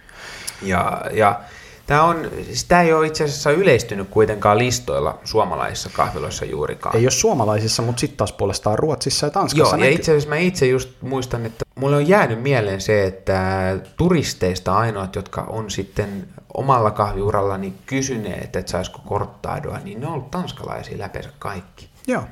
Ja, 0.61 1.01
ja 1.11 1.39
Tämä, 1.87 2.03
on, 2.03 2.31
siis 2.45 2.63
tämä 2.63 2.81
ei 2.81 2.93
ole 2.93 3.07
itse 3.07 3.23
asiassa 3.23 3.51
yleistynyt 3.51 4.09
kuitenkaan 4.09 4.57
listoilla 4.57 5.19
suomalaisissa 5.23 5.89
kahviloissa 5.93 6.45
juurikaan. 6.45 6.95
Ei 6.95 7.05
ole 7.05 7.11
suomalaisissa, 7.11 7.81
mutta 7.81 7.99
sitten 7.99 8.17
taas 8.17 8.31
puolestaan 8.31 8.79
Ruotsissa 8.79 9.25
ja 9.25 9.31
Tanskassa. 9.31 9.75
Joo, 9.75 9.85
ja 9.85 9.91
itse 9.91 10.11
asiassa 10.11 10.29
mä 10.29 10.35
itse 10.35 10.67
just 10.67 10.89
muistan, 11.01 11.45
että 11.45 11.65
mulle 11.75 11.95
on 11.95 12.07
jäänyt 12.07 12.41
mieleen 12.41 12.81
se, 12.81 13.05
että 13.05 13.77
turisteista 13.97 14.77
ainoat, 14.77 15.15
jotka 15.15 15.41
on 15.41 15.69
sitten 15.69 16.27
omalla 16.53 16.91
kahviurallani 16.91 17.73
kysyneet, 17.85 18.55
että 18.55 18.71
saisiko 18.71 19.01
korttaadoa, 19.05 19.79
niin 19.83 19.99
ne 19.99 20.07
on 20.07 20.13
ollut 20.13 20.31
tanskalaisia 20.31 20.99
läpeensä 20.99 21.29
kaikki. 21.39 21.89
Joo. 22.07 22.23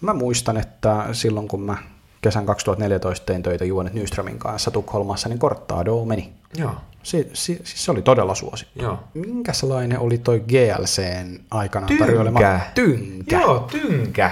Mä 0.00 0.14
muistan, 0.14 0.56
että 0.56 1.06
silloin 1.12 1.48
kun 1.48 1.62
mä 1.62 1.76
kesän 2.20 2.46
2014 2.46 3.26
tein 3.26 3.42
töitä 3.42 3.64
Juonet 3.64 3.94
Nyströmin 3.94 4.38
kanssa 4.38 4.70
Tukholmassa, 4.70 5.28
niin 5.28 5.38
Cortado 5.38 6.04
meni. 6.04 6.32
Joo. 6.56 6.74
Si, 7.02 7.30
si, 7.32 7.60
siis 7.64 7.84
se 7.84 7.90
oli 7.90 8.02
todella 8.02 8.34
suosittu. 8.34 8.82
Joo. 8.82 8.98
Minkälainen 9.14 9.98
oli 9.98 10.18
toi 10.18 10.40
GLCn 10.40 11.38
aikana 11.50 11.86
Tynkä. 11.86 12.04
tarjoilema 12.04 12.40
tynkä? 12.74 13.40
Joo, 13.40 13.58
tynkä. 13.58 14.30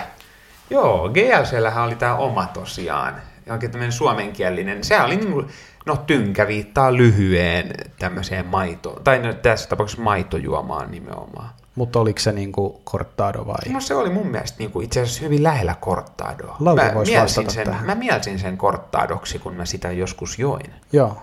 Joo, 0.71 1.09
GLCllähän 1.09 1.85
oli 1.85 1.95
tämä 1.97 2.17
oma 2.17 2.47
tosiaan. 2.47 3.15
Oikein 3.51 3.73
tämmöinen 3.73 3.93
suomenkielinen. 3.93 4.85
Se 4.85 5.01
oli 5.01 5.17
niin 5.17 5.33
kuin, 5.33 5.47
no 5.87 5.97
tynkä 5.97 6.47
viittaa 6.47 6.97
lyhyeen 6.97 7.73
tämmöiseen 7.99 8.47
maitoon. 8.47 9.05
Tai 9.05 9.19
no, 9.19 9.33
tässä 9.33 9.69
tapauksessa 9.69 10.03
maitojuomaan 10.03 10.91
nimenomaan. 10.91 11.51
Mutta 11.75 12.01
oliko 12.01 12.19
se 12.21 12.33
niinku 12.33 12.81
Cortado 12.87 13.47
vai? 13.47 13.73
No 13.73 13.81
se 13.81 13.95
oli 13.95 14.11
mun 14.11 14.27
mielestä 14.27 14.59
niin 14.59 14.71
kuin 14.71 14.85
itse 14.85 15.01
asiassa 15.01 15.21
hyvin 15.21 15.43
lähellä 15.43 15.75
Cortadoa. 15.81 16.57
Lauri 16.61 16.85
mä, 16.85 16.93
mielsin 17.05 17.51
sen, 17.51 17.65
tähän. 17.67 17.87
mä 17.87 17.95
mielsin 17.95 18.39
sen 18.39 18.59
Cortadoksi, 18.59 19.39
kun 19.39 19.55
mä 19.55 19.65
sitä 19.65 19.93
joskus 19.93 20.39
join. 20.39 20.67
Joo. 20.93 21.23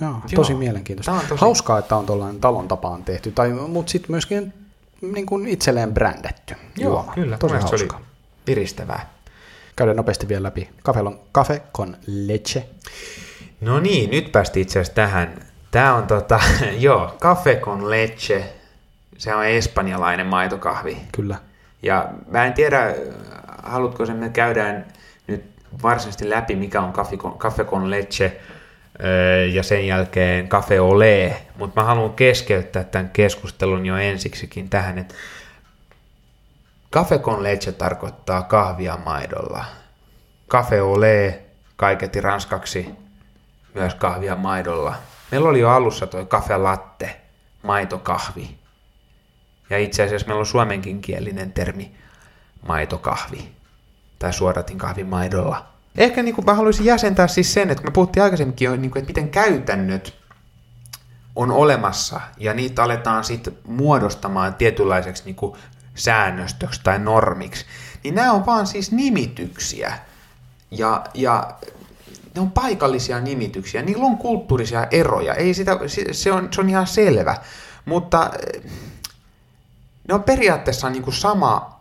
Joo, 0.00 0.14
tosi 0.34 0.52
Joo. 0.52 0.58
mielenkiintoista. 0.58 1.12
Tää 1.12 1.20
on 1.20 1.26
tosi- 1.28 1.40
Hauskaa, 1.40 1.78
että 1.78 1.96
on 1.96 2.06
tuollainen 2.06 2.40
talon 2.40 2.68
tapaan 2.68 3.04
tehty, 3.04 3.32
tai, 3.32 3.50
mutta 3.50 3.90
sitten 3.92 4.10
myöskin 4.10 4.52
niin 5.00 5.26
kuin 5.26 5.48
itselleen 5.48 5.94
brändätty 5.94 6.54
juoma. 6.78 7.12
kyllä. 7.14 7.38
Tosi. 7.38 7.54
Se 7.68 7.74
oli 7.74 7.88
piristävää. 8.44 9.10
Käydään 9.76 9.96
nopeasti 9.96 10.28
vielä 10.28 10.42
läpi. 10.42 10.68
Cafe, 10.84 11.00
cafe 11.34 11.62
con 11.74 11.96
leche. 12.06 12.66
No 13.60 13.80
niin, 13.80 14.10
nyt 14.10 14.32
päästiin 14.32 14.62
itse 14.62 14.78
asiassa 14.80 14.94
tähän. 14.94 15.34
Tämä 15.70 15.94
on 15.94 16.06
tota, 16.06 16.40
joo, 16.78 17.16
Café 17.20 17.60
con 17.60 17.90
leche. 17.90 18.44
Se 19.18 19.34
on 19.34 19.46
espanjalainen 19.46 20.26
maitokahvi. 20.26 20.98
Kyllä. 21.12 21.36
Ja 21.82 22.08
mä 22.28 22.46
en 22.46 22.52
tiedä, 22.52 22.94
haluatko 23.62 24.06
sen, 24.06 24.16
me 24.16 24.28
käydään 24.28 24.86
nyt 25.26 25.44
varsinaisesti 25.82 26.30
läpi, 26.30 26.56
mikä 26.56 26.80
on 26.80 26.92
Café 27.38 27.64
con, 27.64 27.90
leche 27.90 28.40
ja 29.52 29.62
sen 29.62 29.86
jälkeen 29.86 30.48
Café 30.48 30.78
Olé, 30.80 31.34
mutta 31.58 31.80
mä 31.80 31.86
haluan 31.86 32.14
keskeyttää 32.14 32.84
tämän 32.84 33.10
keskustelun 33.10 33.86
jo 33.86 33.96
ensiksikin 33.96 34.68
tähän, 34.68 34.98
että 34.98 35.14
Café 36.96 37.18
con 37.18 37.42
leche 37.42 37.72
tarkoittaa 37.72 38.42
kahvia 38.42 38.98
maidolla. 39.04 39.64
Café 40.54 40.80
Olé, 40.80 41.34
kaiketi 41.76 42.20
ranskaksi, 42.20 42.90
myös 43.74 43.94
kahvia 43.94 44.36
maidolla. 44.36 44.94
Meillä 45.30 45.48
oli 45.48 45.60
jo 45.60 45.70
alussa 45.70 46.06
toi 46.06 46.24
Café 46.24 46.58
Latte, 46.58 47.20
maitokahvi. 47.62 48.65
Ja 49.70 49.78
itse 49.78 50.02
asiassa 50.02 50.26
meillä 50.26 50.40
on 50.40 50.46
suomenkin 50.46 51.00
kielinen 51.00 51.52
termi 51.52 51.94
maitokahvi. 52.68 53.48
Tai 54.18 54.32
suodatin 54.32 54.78
kahvi 54.78 55.04
maidolla. 55.04 55.66
Ehkä 55.96 56.22
niin 56.22 56.34
kuin 56.34 56.44
mä 56.44 56.54
haluaisin 56.54 56.84
jäsentää 56.84 57.26
siis 57.26 57.54
sen, 57.54 57.70
että 57.70 57.82
kun 57.82 57.90
me 57.90 57.94
puhuttiin 57.94 58.22
aikaisemminkin 58.22 58.66
jo, 58.66 58.76
niin 58.76 58.90
kuin, 58.90 59.00
että 59.00 59.10
miten 59.10 59.28
käytännöt 59.28 60.14
on 61.36 61.50
olemassa 61.50 62.20
ja 62.38 62.54
niitä 62.54 62.82
aletaan 62.82 63.24
sitten 63.24 63.58
muodostamaan 63.64 64.54
tietynlaiseksi 64.54 65.24
niin 65.24 65.36
kuin 65.36 65.56
säännöstöksi 65.94 66.80
tai 66.84 66.98
normiksi, 66.98 67.64
niin 68.04 68.14
nämä 68.14 68.32
on 68.32 68.46
vaan 68.46 68.66
siis 68.66 68.92
nimityksiä. 68.92 69.98
Ja, 70.70 71.04
ja 71.14 71.54
ne 72.34 72.40
on 72.40 72.50
paikallisia 72.50 73.20
nimityksiä, 73.20 73.82
niillä 73.82 74.04
on 74.04 74.18
kulttuurisia 74.18 74.86
eroja, 74.90 75.34
ei 75.34 75.54
sitä, 75.54 75.78
se, 76.12 76.32
on, 76.32 76.48
se 76.52 76.60
on 76.60 76.70
ihan 76.70 76.86
selvä, 76.86 77.36
mutta 77.84 78.30
ne 80.08 80.14
on 80.14 80.22
periaatteessa 80.22 80.90
niin 80.90 81.02
kuin 81.02 81.14
sama 81.14 81.80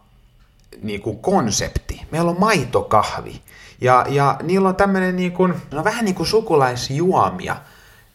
niin 0.81 1.01
kuin 1.01 1.19
konsepti. 1.19 2.01
Meillä 2.11 2.31
on 2.31 2.39
maitokahvi 2.39 3.41
ja, 3.81 4.05
ja 4.09 4.37
niillä 4.43 4.69
on 4.69 4.75
tämmöinen 4.75 5.15
niin 5.15 5.31
kuin, 5.31 5.53
no 5.71 5.83
vähän 5.83 6.05
niin 6.05 6.15
kuin 6.15 6.27
sukulaisjuomia 6.27 7.55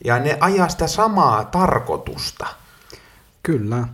ja 0.04 0.18
ne 0.18 0.38
ajaa 0.40 0.68
sitä 0.68 0.86
samaa 0.86 1.44
tarkoitusta. 1.44 2.46
Kyllä. 3.42 3.88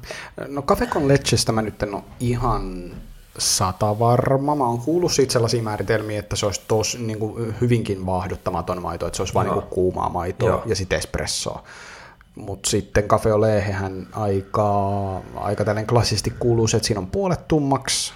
No 0.48 0.62
Cafe 0.62 0.86
con 0.86 1.08
lechestä 1.08 1.52
mä 1.52 1.62
nyt 1.62 1.82
en 1.82 1.94
ole 1.94 2.02
ihan 2.20 2.90
sata 3.38 3.98
varma. 3.98 4.54
Mä 4.54 4.64
oon 4.64 4.78
kuullut 4.78 5.12
siitä 5.12 5.32
sellaisia 5.32 5.62
määritelmiä, 5.62 6.18
että 6.18 6.36
se 6.36 6.46
olisi 6.46 6.60
tos, 6.68 6.98
niin 6.98 7.18
kuin 7.18 7.54
hyvinkin 7.60 8.06
vaahdottamaton 8.06 8.82
maito, 8.82 9.06
että 9.06 9.16
se 9.16 9.22
olisi 9.22 9.34
vain 9.34 9.48
niin 9.48 9.62
kuumaa 9.62 10.08
maitoa 10.08 10.48
Joo. 10.48 10.62
ja 10.66 10.76
sitten 10.76 10.98
espressoa. 10.98 11.62
Mutta 12.36 12.70
sitten 12.70 13.08
Cafe 13.08 13.30
au 13.30 13.40
Latehän 13.40 14.06
aika, 14.12 15.22
aika 15.36 15.64
tällainen 15.64 15.86
klassisesti 15.86 16.32
kuuluu 16.38 16.68
se, 16.68 16.76
että 16.76 16.86
siinä 16.86 17.00
on 17.00 17.06
puolet 17.06 17.48
tummaksi 17.48 18.14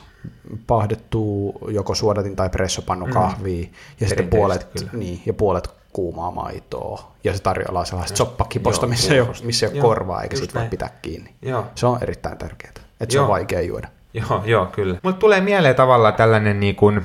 pahdettu 0.67 1.53
joko 1.69 1.95
suodatin 1.95 2.37
tai 2.37 2.51
pressopannu 2.51 3.07
kahvia, 3.07 3.69
ja 4.01 4.09
sitten 4.09 4.29
puolet, 4.29 4.65
kyllä. 4.65 4.91
niin, 4.93 5.23
ja 5.27 5.35
puolet 5.35 5.69
kuumaa 5.93 6.31
maitoa. 6.31 7.13
Ja 7.25 7.37
se 7.37 7.43
tarjoaa 7.43 7.85
sellaista 7.85 8.17
soppakiposta, 8.17 8.87
missä 8.87 9.15
ei 9.15 9.21
ole, 9.21 9.37
missä 9.43 9.67
ei 9.67 9.73
ole 9.73 9.81
korvaa, 9.81 10.23
eikä 10.23 10.37
siitä 10.37 10.61
voi 10.61 10.69
pitää 10.69 10.91
kiinni. 11.03 11.35
Joo. 11.43 11.67
Se 11.75 11.87
on 11.87 11.99
erittäin 12.03 12.39
tärkeää, 12.39 12.73
että 13.01 13.13
se 13.13 13.21
on 13.21 13.29
vaikea 13.29 13.61
juoda. 13.61 13.89
Joo, 14.15 14.43
joo, 14.45 14.67
kyllä. 14.67 14.99
Mutta 15.03 15.19
tulee 15.19 15.41
mieleen 15.41 15.75
tavallaan 15.75 16.15
tällainen, 16.15 16.61
niin 16.61 16.77
kuin, 16.77 17.03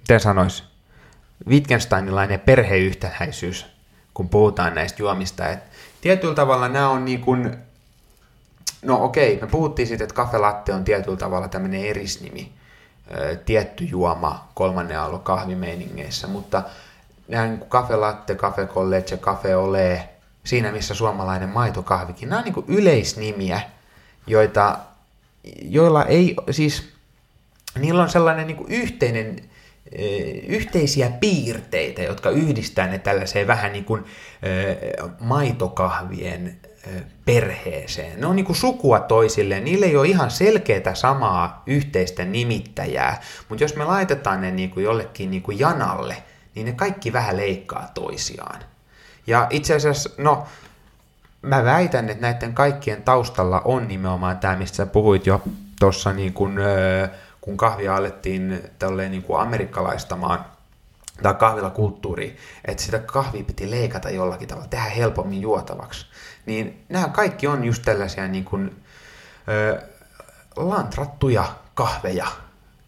miten 0.00 0.20
sanois, 0.20 0.64
Wittgensteinilainen 1.48 2.40
perheyhtäläisyys, 2.40 3.73
kun 4.14 4.28
puhutaan 4.28 4.74
näistä 4.74 5.02
juomista. 5.02 5.48
Et 5.48 5.58
tietyllä 6.00 6.34
tavalla 6.34 6.68
nämä 6.68 6.88
on 6.88 7.04
niin 7.04 7.20
kuin, 7.20 7.56
no 8.82 9.04
okei, 9.04 9.38
me 9.40 9.46
puhuttiin 9.46 9.88
siitä, 9.88 10.04
että 10.04 10.14
kafe 10.14 10.38
latte 10.38 10.74
on 10.74 10.84
tietyllä 10.84 11.16
tavalla 11.16 11.48
tämmöinen 11.48 11.84
erisnimi, 11.84 12.52
tietty 13.44 13.84
juoma 13.84 14.48
kolmannen 14.54 15.00
aallon 15.00 15.20
kahvimeiningeissä, 15.20 16.26
mutta 16.26 16.62
nämä 17.28 17.46
niin 17.46 17.58
kuin 17.58 17.70
kafe 17.70 17.96
latte, 17.96 18.34
kafe 19.20 19.56
ole, 19.56 20.08
siinä 20.44 20.72
missä 20.72 20.94
suomalainen 20.94 21.48
maitokahvikin, 21.48 22.28
nämä 22.28 22.38
on 22.38 22.44
niin 22.44 22.54
kuin 22.54 22.66
yleisnimiä, 22.68 23.60
joita, 24.26 24.78
joilla 25.62 26.04
ei, 26.04 26.36
siis 26.50 26.88
niillä 27.78 28.02
on 28.02 28.10
sellainen 28.10 28.46
niin 28.46 28.56
kuin 28.56 28.72
yhteinen, 28.72 29.36
yhteisiä 30.48 31.10
piirteitä, 31.10 32.02
jotka 32.02 32.30
yhdistää 32.30 32.86
ne 32.86 32.98
tällaiseen 32.98 33.46
vähän 33.46 33.72
niin 33.72 33.84
kuin 33.84 34.04
eh, 34.42 34.76
maitokahvien 35.20 36.46
eh, 36.86 37.02
perheeseen. 37.24 38.20
Ne 38.20 38.26
on 38.26 38.36
niin 38.36 38.46
kuin 38.46 38.56
sukua 38.56 39.00
toisilleen, 39.00 39.64
niillä 39.64 39.86
ei 39.86 39.96
ole 39.96 40.08
ihan 40.08 40.30
selkeää 40.30 40.94
samaa 40.94 41.62
yhteistä 41.66 42.24
nimittäjää, 42.24 43.20
mutta 43.48 43.64
jos 43.64 43.76
me 43.76 43.84
laitetaan 43.84 44.40
ne 44.40 44.50
niin 44.50 44.70
kuin 44.70 44.84
jollekin 44.84 45.30
niin 45.30 45.42
kuin 45.42 45.58
janalle, 45.58 46.16
niin 46.54 46.66
ne 46.66 46.72
kaikki 46.72 47.12
vähän 47.12 47.36
leikkaa 47.36 47.90
toisiaan. 47.94 48.60
Ja 49.26 49.46
itse 49.50 49.74
asiassa, 49.74 50.10
no, 50.18 50.46
mä 51.42 51.64
väitän, 51.64 52.10
että 52.10 52.22
näiden 52.22 52.54
kaikkien 52.54 53.02
taustalla 53.02 53.60
on 53.64 53.88
nimenomaan 53.88 54.38
tämä, 54.38 54.56
mistä 54.56 54.76
sä 54.76 54.86
puhuit 54.86 55.26
jo 55.26 55.42
tuossa, 55.80 56.12
niin 56.12 56.32
kun, 56.32 56.58
öö, 56.58 57.08
kun 57.44 57.56
kahvia 57.56 57.96
alettiin 57.96 58.70
tälleen 58.78 59.10
niin 59.10 59.22
kuin 59.22 59.40
amerikkalaistamaan, 59.40 60.44
tai 61.22 61.34
kahvilakulttuuri, 61.34 62.36
että 62.64 62.82
sitä 62.82 62.98
kahvia 62.98 63.44
piti 63.44 63.70
leikata 63.70 64.10
jollakin 64.10 64.48
tavalla, 64.48 64.68
tehdä 64.68 64.84
helpommin 64.84 65.40
juotavaksi. 65.40 66.06
Niin 66.46 66.84
nämä 66.88 67.08
kaikki 67.08 67.46
on 67.46 67.64
just 67.64 67.82
tällaisia 67.82 68.28
niin 68.28 68.44
kuin, 68.44 68.82
ö, 69.48 69.82
lantrattuja 70.56 71.44
kahveja, 71.74 72.26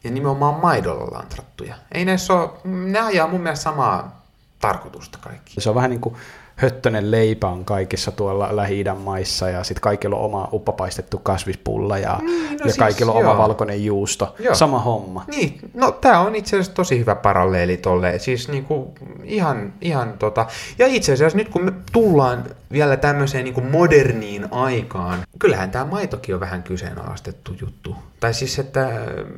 ja 0.04 0.10
nimenomaan 0.10 0.54
maidolla 0.54 1.18
lantrattuja. 1.18 1.74
Ei 1.92 2.04
näissä 2.04 2.34
ole, 2.34 2.50
ne 2.64 3.00
ajaa 3.00 3.28
mun 3.28 3.40
mielestä 3.40 3.62
samaa 3.62 4.26
tarkoitusta 4.60 5.18
kaikki. 5.18 5.60
Se 5.60 5.68
on 5.68 5.74
vähän 5.74 5.90
niin 5.90 6.00
kuin 6.00 6.16
höttönen 6.56 7.10
leipä 7.10 7.48
on 7.48 7.64
kaikissa 7.64 8.10
tuolla 8.10 8.56
Lähi-idän 8.56 8.96
maissa 8.96 9.50
ja 9.50 9.64
sitten 9.64 9.80
kaikilla 9.80 10.16
on 10.16 10.24
oma 10.24 10.48
uppapaistettu 10.52 11.18
kasvispulla 11.18 11.98
ja, 11.98 12.18
Niin, 12.22 12.42
no 12.44 12.52
ja 12.52 12.64
siis 12.64 12.76
kaikilla 12.76 13.12
on 13.12 13.22
joo. 13.22 13.30
oma 13.30 13.42
valkoinen 13.42 13.84
juusto. 13.84 14.34
Joo. 14.38 14.54
Sama 14.54 14.78
homma. 14.78 15.24
Niin, 15.26 15.58
no 15.74 15.92
tämä 15.92 16.20
on 16.20 16.34
itse 16.34 16.56
asiassa 16.56 16.74
tosi 16.74 16.98
hyvä 16.98 17.14
paralleeli 17.14 17.76
tolle, 17.76 18.18
siis 18.18 18.48
niinku 18.48 18.94
ihan, 19.24 19.72
ihan 19.80 20.14
tota, 20.18 20.46
ja 20.78 20.86
itse 20.86 21.12
asiassa 21.12 21.38
nyt 21.38 21.48
kun 21.48 21.64
me 21.64 21.72
tullaan 21.92 22.44
vielä 22.72 22.96
tämmöiseen 22.96 23.44
niinku 23.44 23.60
moderniin 23.60 24.52
aikaan, 24.52 25.18
kyllähän 25.38 25.70
tämä 25.70 25.84
maitokin 25.84 26.34
on 26.34 26.40
vähän 26.40 26.62
kyseenalaistettu 26.62 27.56
juttu. 27.60 27.96
Tai 28.20 28.34
siis, 28.34 28.58
että 28.58 28.90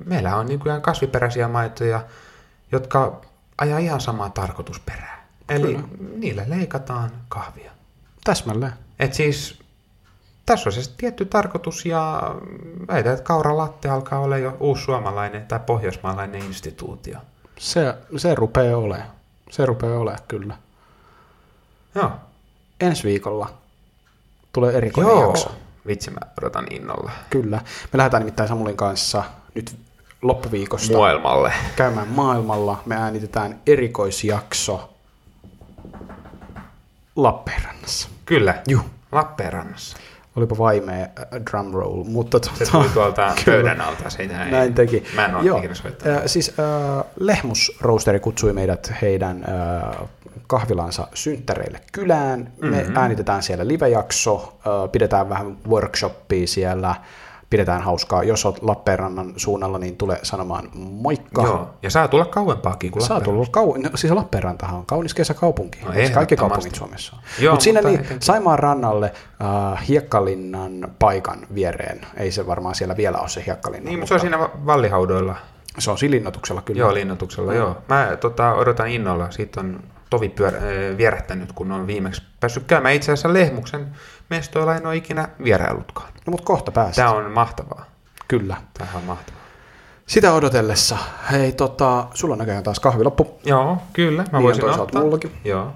meillä 0.05 0.37
on 0.37 0.47
niinku 0.47 0.69
ihan 0.69 0.83
kasviperäisiä 0.83 1.49
maitoja, 1.49 2.01
jotka 2.73 3.21
ajaa 3.59 3.79
ihan 3.79 4.01
samaa 4.01 4.31
tarkoitusperää. 4.31 5.18
Eli 5.49 5.67
Kyllä. 5.75 5.83
niillä 6.17 6.45
leikataan 6.47 7.11
kahvia. 7.29 7.71
Täsmälleen. 8.25 8.73
Et 8.99 9.15
siis 9.15 9.59
tässä 10.47 10.69
on 10.69 10.73
se 10.73 10.91
tietty 10.97 11.25
tarkoitus 11.25 11.87
ja 11.87 12.23
väitän, 12.89 13.13
että 13.13 13.25
kauralatte 13.25 13.89
alkaa 13.89 14.19
olla 14.21 14.39
jo 14.39 14.57
uusi 14.61 14.85
suomalainen 14.85 15.47
tai 15.47 15.61
pohjoismaalainen 15.67 16.43
instituutio. 16.43 17.19
Se, 17.59 17.95
se 18.17 18.35
rupeaa 18.35 18.77
olemaan. 18.77 19.11
Se 19.51 19.67
rupeaa 19.67 19.99
olemaan 19.99 20.25
kyllä. 20.29 20.57
Joo. 21.95 22.11
Ensi 22.81 23.05
viikolla 23.05 23.51
tulee 24.53 24.77
erikoinen 24.77 25.11
Joo. 25.11 25.27
jakso. 25.27 25.51
Vitsi, 25.87 26.11
mä 26.11 26.21
odotan 26.39 26.67
innolla. 26.71 27.11
Kyllä. 27.31 27.57
Me 27.93 27.97
lähdetään 27.97 28.21
nimittäin 28.21 28.49
Samulin 28.49 28.77
kanssa 28.77 29.25
nyt 29.55 29.77
loppuviikosta 30.23 30.99
Maailmalle. 30.99 31.53
käymään 31.77 32.09
maailmalla. 32.09 32.83
Me 32.87 32.97
äänitetään 32.97 33.61
erikoisjakso 33.67 34.95
Lappeenrannassa. 37.19 38.09
Kyllä. 38.25 38.55
Juh. 38.69 38.85
Lappeenrannassa. 39.13 39.97
Olipa 40.37 40.59
vaimea 40.59 41.03
äh, 41.05 41.41
drum 41.51 41.73
roll, 41.75 42.05
mutta 42.05 42.39
Se 42.43 42.51
tota, 42.65 42.71
tuli 42.73 42.89
tuolta 42.89 43.35
pöydän 43.45 43.81
alta. 43.81 44.11
Sitä 44.11 44.45
ei, 44.45 44.51
Näin 44.51 44.75
teki. 44.75 45.05
Mä 45.15 45.25
en 45.25 45.35
ole 45.35 45.45
Joo, 45.45 45.59
ikinä 45.59 45.75
soittanut. 45.75 46.17
äh, 46.19 46.23
siis 46.27 46.49
äh, 46.59 47.05
Lehmus 47.21 47.77
Roasteri 47.81 48.21
kutsui 48.21 48.53
meidät 48.53 48.93
heidän 49.03 49.45
äh, 49.49 50.09
kahvilansa 50.47 51.09
synttäreille 51.15 51.81
kylään. 51.93 52.41
Me 52.41 52.67
Mhm. 52.69 52.77
mm-hmm. 52.77 52.97
äänitetään 52.97 53.43
siellä 53.43 53.69
livejakso, 53.69 54.59
äh, 54.67 54.91
pidetään 54.93 55.29
vähän 55.29 55.57
workshoppia 55.69 56.47
siellä, 56.47 56.95
pidetään 57.51 57.83
hauskaa. 57.83 58.23
Jos 58.25 58.47
olet 58.47 58.63
Lappeenrannan 58.63 59.33
suunnalla, 59.37 59.79
niin 59.79 59.97
tule 59.97 60.19
sanomaan 60.23 60.69
moikka. 60.75 61.43
Joo. 61.43 61.71
Ja 61.83 61.91
saa 61.91 62.09
tulla 62.09 62.25
kauempaakin 62.25 62.91
kuin 62.91 63.03
Saa 63.03 63.21
tulla 63.21 63.45
kau- 63.45 63.83
no, 63.83 63.91
siis 63.95 64.13
Lappeenrantahan 64.13 64.77
on 64.79 64.87
kaunis 64.87 65.15
kesäkaupunki. 65.15 65.79
No, 65.85 65.93
kaikki 66.15 66.37
kaupungit 66.37 66.75
Suomessa 66.75 67.17
on. 67.17 67.23
Joo, 67.39 67.55
Mut 67.55 67.61
siinä 67.61 67.81
niin, 67.81 68.07
Saimaan 68.21 68.59
rannalle 68.59 69.13
äh, 69.73 69.89
Hiekkalinnan 69.89 70.89
paikan 70.99 71.39
viereen. 71.55 72.01
Ei 72.17 72.31
se 72.33 72.47
varmaan 72.47 72.75
siellä 72.75 72.97
vielä 72.97 73.19
ole 73.19 73.29
se 73.29 73.43
Hiekkalinna. 73.47 73.89
Niin, 73.89 73.99
mutta 73.99 74.09
se 74.09 74.15
on 74.15 74.21
siinä 74.21 74.39
va- 74.39 74.51
vallihaudoilla. 74.67 75.37
se 75.79 75.91
on 75.91 75.99
siinä 75.99 76.15
linnoituksella 76.17 76.63
kyllä. 76.63 76.81
Joo, 76.81 76.95
linnoituksella, 76.95 77.55
joo. 77.55 77.77
Mä 77.89 78.17
tota, 78.21 78.55
odotan 78.55 78.89
innolla. 78.89 79.31
Siitä 79.31 79.61
on 79.61 79.81
tovi 80.11 80.29
pyör- 80.29 80.55
äh, 80.55 80.97
vierähtänyt, 80.97 81.53
kun 81.53 81.73
on 81.73 81.87
viimeksi 81.87 82.23
päässyt 82.41 82.65
käymään. 82.65 82.95
Itse 82.95 83.13
asiassa 83.13 83.33
Lehmuksen 83.33 83.89
mestoilla 84.31 84.77
en 84.77 84.87
ole 84.87 84.97
ikinä 84.97 85.29
vieraillutkaan. 85.45 86.09
No, 86.27 86.31
mutta 86.31 86.47
kohta 86.47 86.71
pääset. 86.73 86.95
Tämä 86.97 87.11
on 87.11 87.31
mahtavaa. 87.31 87.85
Kyllä. 88.29 88.57
Tämä 88.79 88.91
on 88.95 89.05
mahtavaa. 89.05 89.41
Sitä 90.07 90.33
odotellessa. 90.33 90.99
Hei, 91.31 91.53
tota, 91.53 92.07
sulla 92.15 92.33
on 92.33 92.39
näköjään 92.39 92.63
taas 92.65 92.81
kahvi 92.81 93.05
loppu. 93.05 93.39
Joo, 93.45 93.79
kyllä. 93.93 94.25
Mä 94.33 94.39
Niin 94.39 94.43
voisin 94.43 94.65
ottaa. 94.65 95.03
mullakin. 95.03 95.33
Joo. 95.45 95.73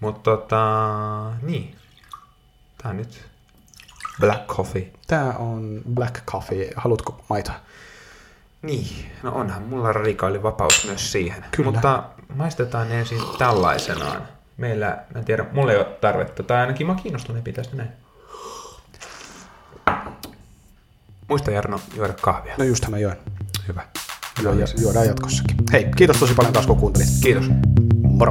Mutta 0.00 0.20
tota, 0.30 0.60
niin. 1.42 1.74
Tää 2.82 2.90
on 2.90 2.96
nyt 2.96 3.24
black 4.20 4.46
coffee. 4.46 4.90
Tää 5.06 5.32
on 5.38 5.82
black 5.94 6.24
coffee. 6.26 6.70
Haluatko 6.76 7.20
maitoa? 7.28 7.54
Niin, 8.62 9.12
no 9.22 9.32
onhan 9.34 9.62
mulla 9.62 9.92
radikaali 9.92 10.42
vapaus 10.42 10.84
myös 10.86 11.12
siihen. 11.12 11.44
Kyllä. 11.50 11.70
Mutta 11.70 12.02
maistetaan 12.34 12.92
ensin 12.92 13.20
tällaisenaan. 13.38 14.22
Meillä, 14.56 14.86
mä 14.86 15.18
en 15.18 15.24
tiedä, 15.24 15.46
mulla 15.52 15.72
ei 15.72 15.78
ole 15.78 15.84
tarvetta, 15.84 16.42
tai 16.42 16.60
ainakin 16.60 16.86
mä 16.86 16.94
kiinnostuneen 16.94 17.54
tästä 17.54 17.76
näin. 17.76 17.90
Muista 21.28 21.50
Jarno 21.50 21.80
juoda 21.96 22.12
kahvia. 22.12 22.54
No 22.58 22.64
just 22.64 22.88
mä 22.88 22.98
join. 22.98 23.16
Hyvä. 23.68 23.82
Joo, 24.42 24.54
ja 24.54 24.66
juodaan 24.80 25.06
jatkossakin. 25.06 25.56
Hei, 25.72 25.88
kiitos 25.96 26.16
tosi 26.16 26.34
paljon 26.34 26.52
taas 26.52 26.66
kun 26.66 26.76
kuuntelit. 26.76 27.08
Kiitos. 27.22 27.44
Moro. 28.02 28.30